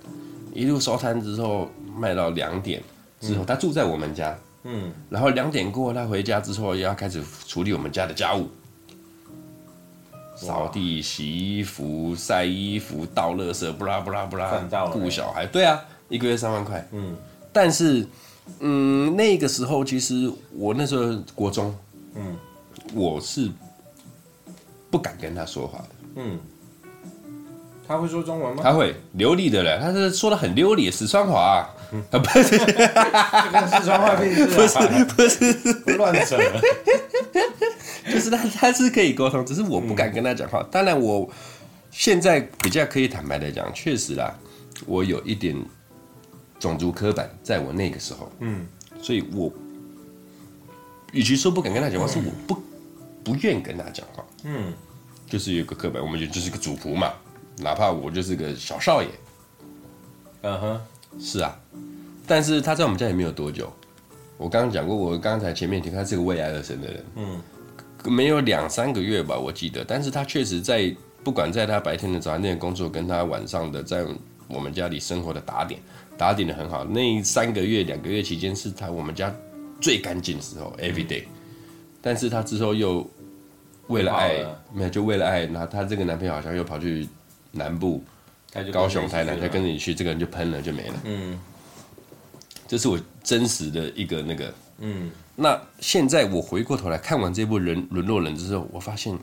[0.53, 2.81] 一路收摊之后卖到两点
[3.19, 4.33] 之后，嗯、他住在我们家。
[4.67, 8.49] 嗯，然后两点过后他回家之后要开始处理我们家的家务，
[10.35, 14.61] 扫地、洗衣服、晒衣服、倒垃圾，不啦不啦不啦，
[14.91, 15.45] 顾小孩。
[15.45, 15.81] 对啊。
[16.09, 17.17] 一个月三万块，嗯，
[17.51, 18.07] 但是，
[18.61, 21.75] 嗯，那个时候其实我那时候国中，
[22.15, 22.33] 嗯，
[22.93, 23.51] 我是
[24.89, 26.39] 不敢跟他说话的，嗯，
[27.87, 28.61] 他会说中文吗？
[28.63, 31.69] 他会流利的嘞，他是说的很流利，四川话啊，
[32.11, 35.97] 啊不是，跟四川话 不是不是不是。
[35.97, 36.37] 乱扯，
[38.11, 40.65] 就是他他是可以沟通，只是我不敢跟他讲话。
[40.71, 41.29] 当然，我
[41.91, 44.35] 现在比较可以坦白的讲，确实啦，
[44.85, 45.55] 我有一点。
[46.59, 48.65] 种族刻板，在我那个时候，嗯，
[48.99, 49.53] 所以我
[51.11, 52.59] 与其说不敢跟他讲话，嗯、是我不
[53.23, 54.73] 不愿跟他讲话，嗯，
[55.29, 57.13] 就是有个刻板，我们就就是个主仆嘛，
[57.57, 59.07] 哪怕我就是个小少爷，
[60.41, 60.81] 嗯哼，
[61.19, 61.57] 是啊，
[62.25, 63.71] 但是他在我们家也没有多久，
[64.37, 67.41] 我刚刚讲过，我刚才前面提他是个为爱而生的人，嗯，
[68.05, 74.05] 没有两三个月吧，我记得，但是他确实在不管在他白天的早餐店工作，跟他晚上的在
[74.47, 75.79] 我们家里生活的打点。
[76.17, 79.31] 打点的很好，那三个月两个月期间是他我们家
[79.79, 81.25] 最干净的时候，every day。
[82.01, 83.07] 但是他之后又
[83.85, 84.43] 为了爱，
[84.73, 87.07] 没有就为了爱，那他这个男朋友好像又跑去
[87.57, 88.03] 南部，
[88.71, 90.95] 高雄、台南，他跟着你去，这个人就喷了，就没了。
[91.03, 91.39] 嗯，
[92.67, 95.11] 这是我真实的一个那个，嗯。
[95.35, 99.17] 那现在我回过头来看完这部《人沦落人》之后，我发现，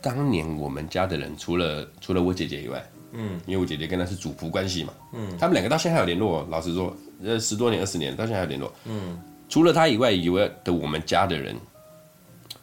[0.00, 2.84] 当年我们家的人，除了除了我姐姐以外。
[3.18, 6.46] 嗯，因为我姐姐跟他是主仆关系嘛，嗯，他们两个到现在还有联络。
[6.50, 8.70] 老实说，呃，十多年、二十年，到现在还有联络。
[8.84, 9.18] 嗯，
[9.48, 11.56] 除了他以外，以外的我们家的人，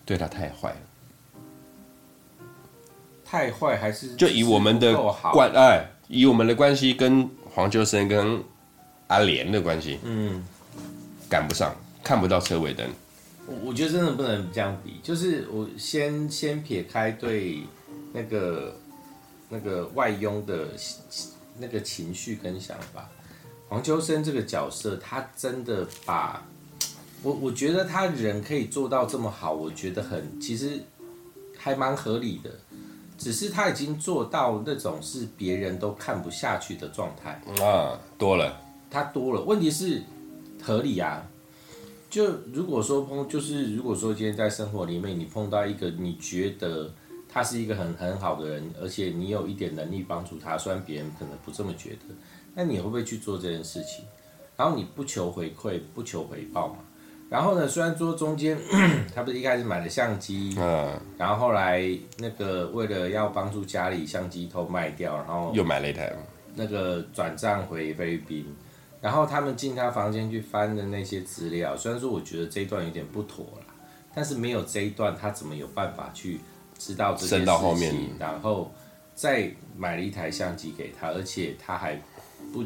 [0.05, 0.77] 对他太坏了，
[3.33, 4.93] 太坏还是就以我们的
[5.31, 8.39] 关哎，以我们的关系跟黄秋生跟
[9.07, 10.45] 阿莲的关系，嗯，
[11.27, 12.87] 赶不上，看不到车尾灯。
[13.47, 17.63] 我我觉得真的不能这样比，就是我先先撇开对
[18.13, 18.75] 那个。
[19.49, 20.69] 那个外佣的
[21.59, 23.07] 那个情绪跟想法，
[23.69, 26.43] 黄秋生这个角色，他真的把
[27.21, 30.81] 我我觉得他人可以做到这么好，我觉得很其实
[31.55, 32.49] 还蛮合理的。
[33.17, 38.59] 只是他已经做到那种是别人都看不下去的状态啊，多了，
[38.89, 39.41] 他多了。
[39.41, 40.01] 问题是
[40.61, 41.25] 合理啊。
[42.09, 46.93] 就如果说碰，就是如果说今天在生活里面你碰到一个你觉得
[47.27, 52.13] 他是一个很很好的人，而且你有一点能力帮助他，虽然别人可能不这么觉得，
[52.53, 54.05] 那你会不会去做这件事情？
[54.55, 56.75] 然后你不求回馈，不求回报嘛。
[57.33, 58.55] 然后呢，虽然说中间
[59.15, 61.81] 他不是一开始买了相机，嗯，然后后来
[62.19, 66.13] 那个为了要帮助家里相机偷卖掉，然后又买了一台，
[66.53, 68.45] 那个转账回菲律宾。
[69.01, 73.73] 然后他们进他房间去翻的那些资料，虽然说我觉得这一段有点不妥啦，
[74.13, 76.39] 但是没有这一段，他怎么有办法去
[76.77, 77.45] 知道这件事
[77.89, 78.11] 情？
[78.19, 78.71] 然后
[79.15, 81.99] 再买了一台相机给他，而且他还
[82.53, 82.63] 不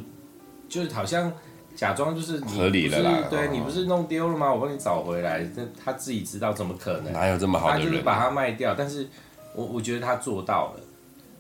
[0.67, 1.31] 就是好像
[1.77, 4.51] 假装就是你合理了啦，对你不是弄丢了吗？
[4.51, 7.13] 我帮你找回来，这他自己知道怎么可能？
[7.13, 7.85] 哪有这么好的人？
[7.85, 9.07] 他就是把它卖掉，但是
[9.53, 10.79] 我我觉得他做到了。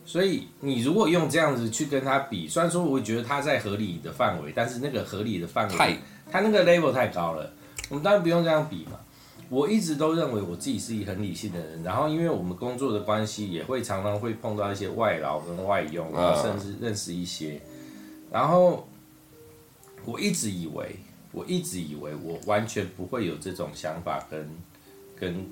[0.05, 5.97] 所以你如果用这样子去跟他比，虽然说我觉得他在合理的范围，但是那个合理的范围，太
[6.31, 7.51] 他那个 level 太高了。
[7.89, 8.99] 我们当然不用这样比嘛。
[9.49, 17.59] 我一直都认为我自己是一个很理性的人，然后因为我们工作的关系，也会常常会碰到一些外劳跟外佣，然后甚至认识一些。
[18.29, 18.87] 然后
[20.07, 20.95] 我一直以为，
[21.31, 24.49] 我一直以为我完全不会有这种想法跟
[25.15, 25.45] 跟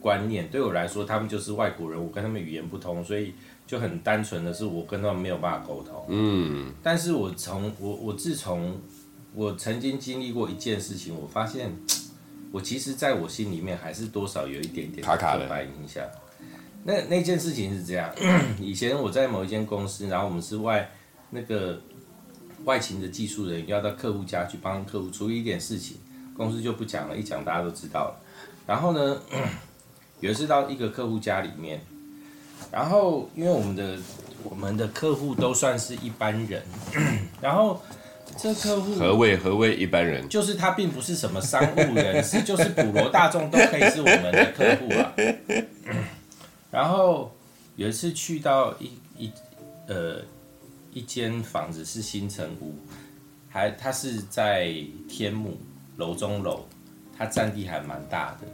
[0.00, 0.48] 观念。
[0.48, 3.34] 对我来说，他们就是外国人，我跟他们语言不通，所以。
[3.66, 6.04] 就很单纯的是，我跟他们没有办法沟通。
[6.08, 8.76] 嗯，但是我从我我自从
[9.32, 11.72] 我曾经经历过一件事情，我发现
[12.50, 16.04] 我其实在我心里面还是多少有一点点卡卡的影响。
[16.82, 18.12] 那那件事情是这样，
[18.58, 20.90] 以前我在某一间公司，然后我们是外
[21.30, 21.80] 那个
[22.64, 25.96] 外勤的技术人员，要到客户家去帮客户处理一点事情，
[26.36, 28.20] 公司就不讲了，一讲大家都知道了。
[28.66, 29.20] 然后呢，
[30.20, 31.80] 有一次到一个客户家里面。
[32.70, 33.98] 然后，因为我们的
[34.44, 36.62] 我们的客户都算是一般人，
[37.40, 37.80] 然后
[38.36, 40.28] 这客户何谓何谓一般人？
[40.28, 45.12] 就是他并不是什么商务人士， 就是普罗大众都可以是我们的客户啊。
[46.70, 47.34] 然后
[47.74, 49.32] 有一次去到一一
[49.88, 50.20] 呃
[50.92, 52.74] 一间房子是新城屋，
[53.48, 54.74] 还它是在
[55.08, 55.56] 天母
[55.96, 56.64] 楼中楼，
[57.16, 58.46] 它占地还蛮大的，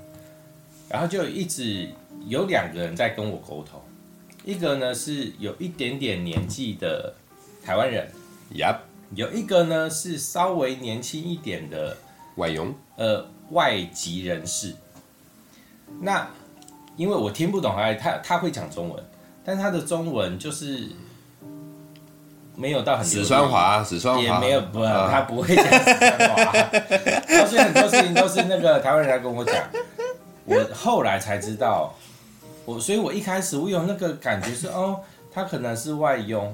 [0.89, 1.89] 然后就一直
[2.27, 3.81] 有两个人在跟我沟通。
[4.45, 7.13] 一个呢是有一点点年纪的
[7.65, 8.09] 台湾人
[8.55, 8.79] ，Yep.
[9.15, 11.97] 有一个呢是稍微年轻一点的
[12.37, 14.75] 外佣，呃，外籍人士。
[16.01, 16.29] 那
[16.97, 19.05] 因为我听不懂他，他他会讲中文，
[19.45, 20.91] 但他的中文就是
[22.57, 24.21] 没有到很紫川华，紫川华。
[24.23, 26.53] 也没有不，他不会讲四川华，
[27.47, 29.55] 所以很多事情都是那个台湾人来跟我讲，
[30.47, 31.95] 我后来才知道。
[32.65, 34.99] 我所以，我一开始我有那个感觉是，哦，
[35.31, 36.53] 他可能是外佣，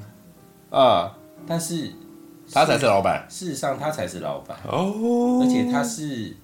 [0.71, 1.91] 啊，但是
[2.53, 3.25] 他才是老板。
[3.31, 4.59] 事实上，他才是老板。
[4.67, 6.37] 哦，而且他是，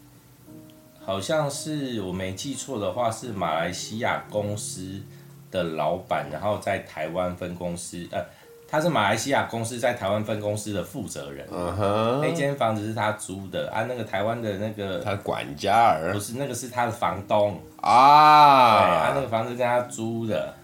[1.04, 5.02] 好像是我没记错的话，是马来西亚公司
[5.50, 8.24] 的老板，然后在台湾分公司，呃。
[8.70, 12.20] 他是马来西亚公司在台湾分公司的负责人，uh.
[12.20, 13.84] 那间房子是他租的啊。
[13.84, 20.54] 那个台湾的那个他管家儿不是那个是他的房东啊，对，他那个房子跟他租的。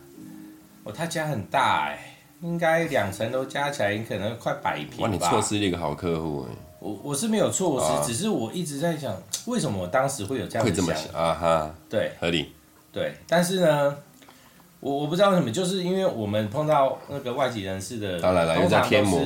[0.82, 5.04] 哦，他家很大哎，应该两层楼加起来可能快百平吧。
[5.04, 6.54] 哇，你错失了一个好客户哎。
[6.80, 8.06] 我我是没有错失，uh.
[8.06, 11.90] 只是我一直在想，为什么我当时会有这样子想啊哈？Uh.
[11.90, 12.52] 对，合理。
[12.92, 13.96] 对，但是呢。
[14.84, 19.18] 我我不知道为什么，就是因为我们碰到那个外籍人士的，当然了，又在天母，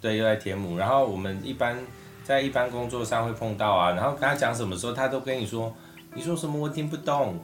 [0.00, 0.78] 对，又在天母。
[0.78, 1.76] 然后我们一般
[2.22, 5.70] 在一般工作上会碰到啊，然后跟他讲什么时候，他都跟你说，
[6.14, 7.38] 你说什么我听不懂。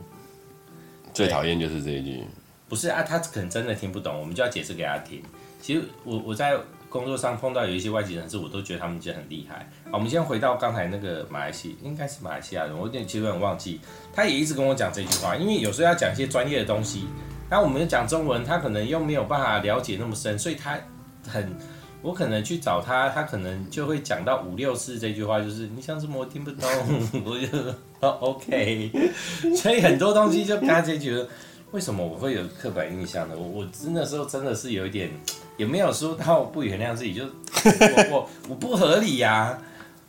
[1.13, 2.25] 最讨厌就是这一句。
[2.67, 5.23] 不是啊，他可能真的听不懂，我们就要解释给他听。
[5.61, 6.57] 其实我我在
[6.89, 9.69] 工作上碰到有一些外籍人士，我都觉得他们就很厉害。
[9.91, 13.79] 好，我们先回到刚才那个马来西亚，应该是马来西亚人，我有点其实有点忘记。
[14.15, 17.05] 他也一直跟我讲这句话，因为有时候要讲一些专业的东西。
[17.51, 20.79] 那我们讲中文，他可能又没有办法了解那么深，所以他
[21.27, 21.53] 很，
[22.01, 26.71] 我可能去找他，他可能就会讲到五六次这句话，就是你想什么我听不懂，
[27.27, 27.59] 我就
[27.99, 28.93] 哦 OK，
[29.57, 31.29] 所以很多东西就刚才觉得，
[31.73, 33.35] 为什么我会有刻板印象呢？
[33.37, 35.11] 我我真的时候真的是有一点，
[35.57, 39.59] 也没有说到不原谅自己，就 我我我不合理呀、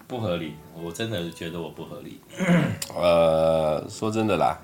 [0.08, 2.22] 不合理，我真的觉得我不合理。
[2.96, 4.60] 呃，说真的啦。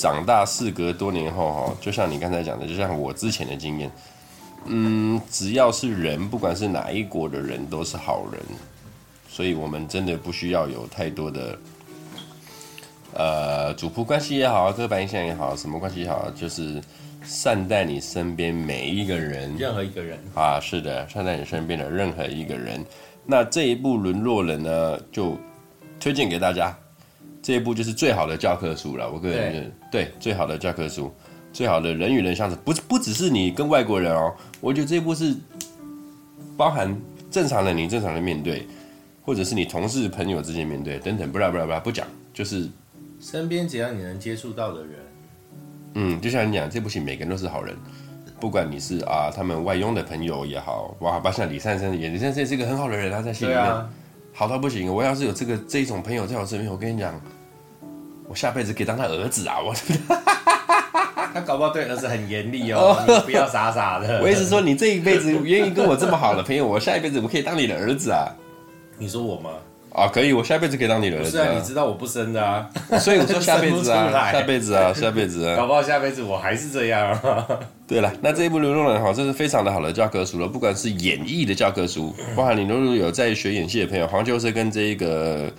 [0.00, 3.90] 长大事隔多年后，哈，就像你刚才讲的，就像我之前的经验，
[4.64, 8.40] 嗯，只要是人，不管是哪一国的人，都是好人。
[9.28, 11.58] 所以我们真的不需要有太多的，
[13.12, 16.80] 呃，主仆关系也好，刻板印象也好，什么关系也好，就是
[17.22, 22.82] 善待你身边每一个人，任何一个人啊，是的，善待你身边的任何一个人。
[23.26, 25.36] 那这一部《沦落人》呢，就
[26.00, 26.74] 推荐给大家。
[27.42, 31.10] 这一部就是最好的教科书了，我个人觉得，对，对，最好的教科书，
[31.52, 35.34] 最好的人与人相处，不不只是你跟外国人哦，我觉得这一部是
[36.56, 36.94] 包含
[37.30, 38.66] 正常的你正常的面对，
[39.22, 42.68] 或者是你同事朋友之间面对等等，不啦不啦不啦不讲，就是
[43.20, 44.92] 身边只要你能接触到的人，
[45.94, 47.74] 嗯，就像你讲，这部戏每个人都是好人，
[48.38, 53.86] 不管你是啊他们外佣的朋友也好，哇，包括像李善生也，李善生是一个很好的人，他在戏里面。
[54.40, 54.90] 好到不行！
[54.90, 57.12] 我要是有这个这一种朋友在我身边，我跟你讲，
[58.26, 59.56] 我下辈子可以当他儿子啊！
[59.60, 59.74] 我，
[61.34, 64.22] 他搞不好对儿子很严厉哦， 你不要傻傻的。
[64.22, 68.34] 我意思说，你这一辈子愿意跟我这么好的朋友，我下一辈子我可以当你的儿子啊！
[68.96, 69.50] 你说我吗？
[69.92, 71.44] 啊，可以，我下辈子可以当你的儿子啊！
[71.44, 72.70] 是啊，你知道我不生的啊，
[73.00, 77.46] 所以我说下辈子啊， 下辈子啊，下辈子啊，搞不好下辈子我还是这样啊。
[77.88, 85.52] 对了，那这一部《沦落人》哈，这是非常的好的教科书了，不管是演绎的教科书，包含你如果有在学演戏的朋友，黄秋生跟这一个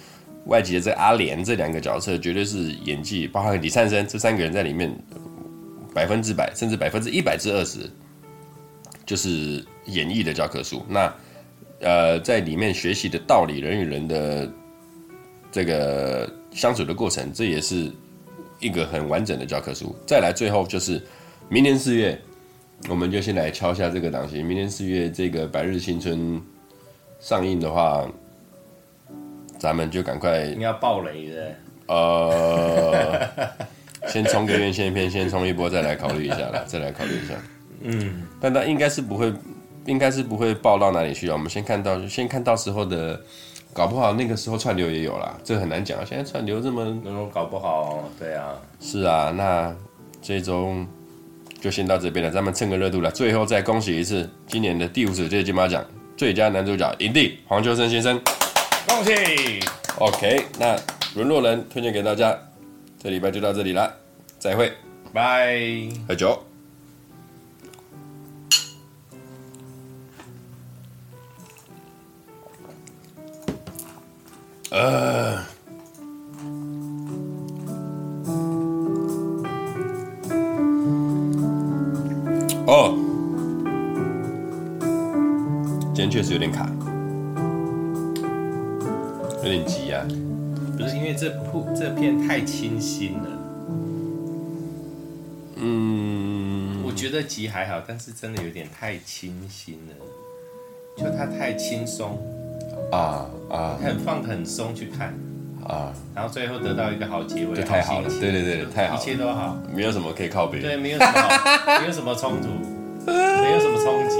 [0.45, 4.89] 外籍的这阿莲这两个角色，绝对是演技，包含李灿森这三个人在里面
[5.93, 7.79] 百分之百，甚至百分之一百至二十，
[9.05, 9.29] 就是
[9.87, 10.85] 演绎的教科书。
[10.87, 11.13] 那。
[11.81, 14.47] 呃，在里面学习的道理，人与人的
[15.51, 17.91] 这个相处的过程，这也是
[18.59, 19.95] 一个很完整的教科书。
[20.05, 21.01] 再来，最后就是
[21.49, 22.15] 明年四月，
[22.87, 24.43] 我们就先来敲一下这个档期。
[24.43, 26.37] 明年四月这个《百日青春》
[27.19, 28.07] 上映的话，
[29.57, 30.49] 咱们就赶快。
[30.49, 31.55] 你要爆雷的。
[31.87, 33.29] 呃，
[34.07, 37.33] 先冲个院线片，先冲一波，再来考虑一下啦，再来考虑一下。
[37.81, 39.33] 嗯，但他应该是不会。
[39.85, 41.33] 应该是不会爆到哪里去啊！
[41.33, 43.19] 我们先看到，先看到时候的，
[43.73, 46.05] 搞不好那个时候串流也有啦，这很难讲啊。
[46.07, 49.33] 现在串流这么，能够搞不好，对啊，是啊。
[49.35, 49.75] 那
[50.21, 50.85] 最终
[51.59, 53.09] 就先到这边了，咱们蹭个热度了。
[53.09, 55.83] 最后再恭喜一次，今年的第五十届金马奖
[56.15, 58.21] 最佳男主角影帝黄秋生先生，
[58.87, 59.59] 恭喜。
[59.97, 60.79] OK，那
[61.15, 62.37] 沦落人推荐给大家，
[63.01, 63.91] 这礼拜就到这里了，
[64.37, 64.71] 再会，
[65.11, 65.59] 拜。
[66.07, 66.50] 喝酒。
[74.71, 75.37] 呃，
[82.65, 82.95] 哦，
[85.93, 86.69] 今天确实有点卡，
[89.43, 90.07] 有点急啊。
[90.77, 93.27] 不是因为这铺这片太清新了。
[95.57, 99.93] 嗯，我觉得急还好，但是真的有点太清新了，
[100.95, 102.17] 就它太轻松。
[102.91, 105.13] 啊啊，很放很松去看
[105.67, 108.09] 啊，然后最后得到一个好结尾，就太好了。
[108.19, 110.59] 对对对，太好了，一切都好，没有什么可以靠北。
[110.59, 112.47] 对，没有什么，没有什么冲突，
[113.05, 114.17] 没有什么冲击。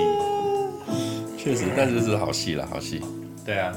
[1.37, 3.01] 确实，但是是好戏了，好戏。
[3.43, 3.73] 对啊。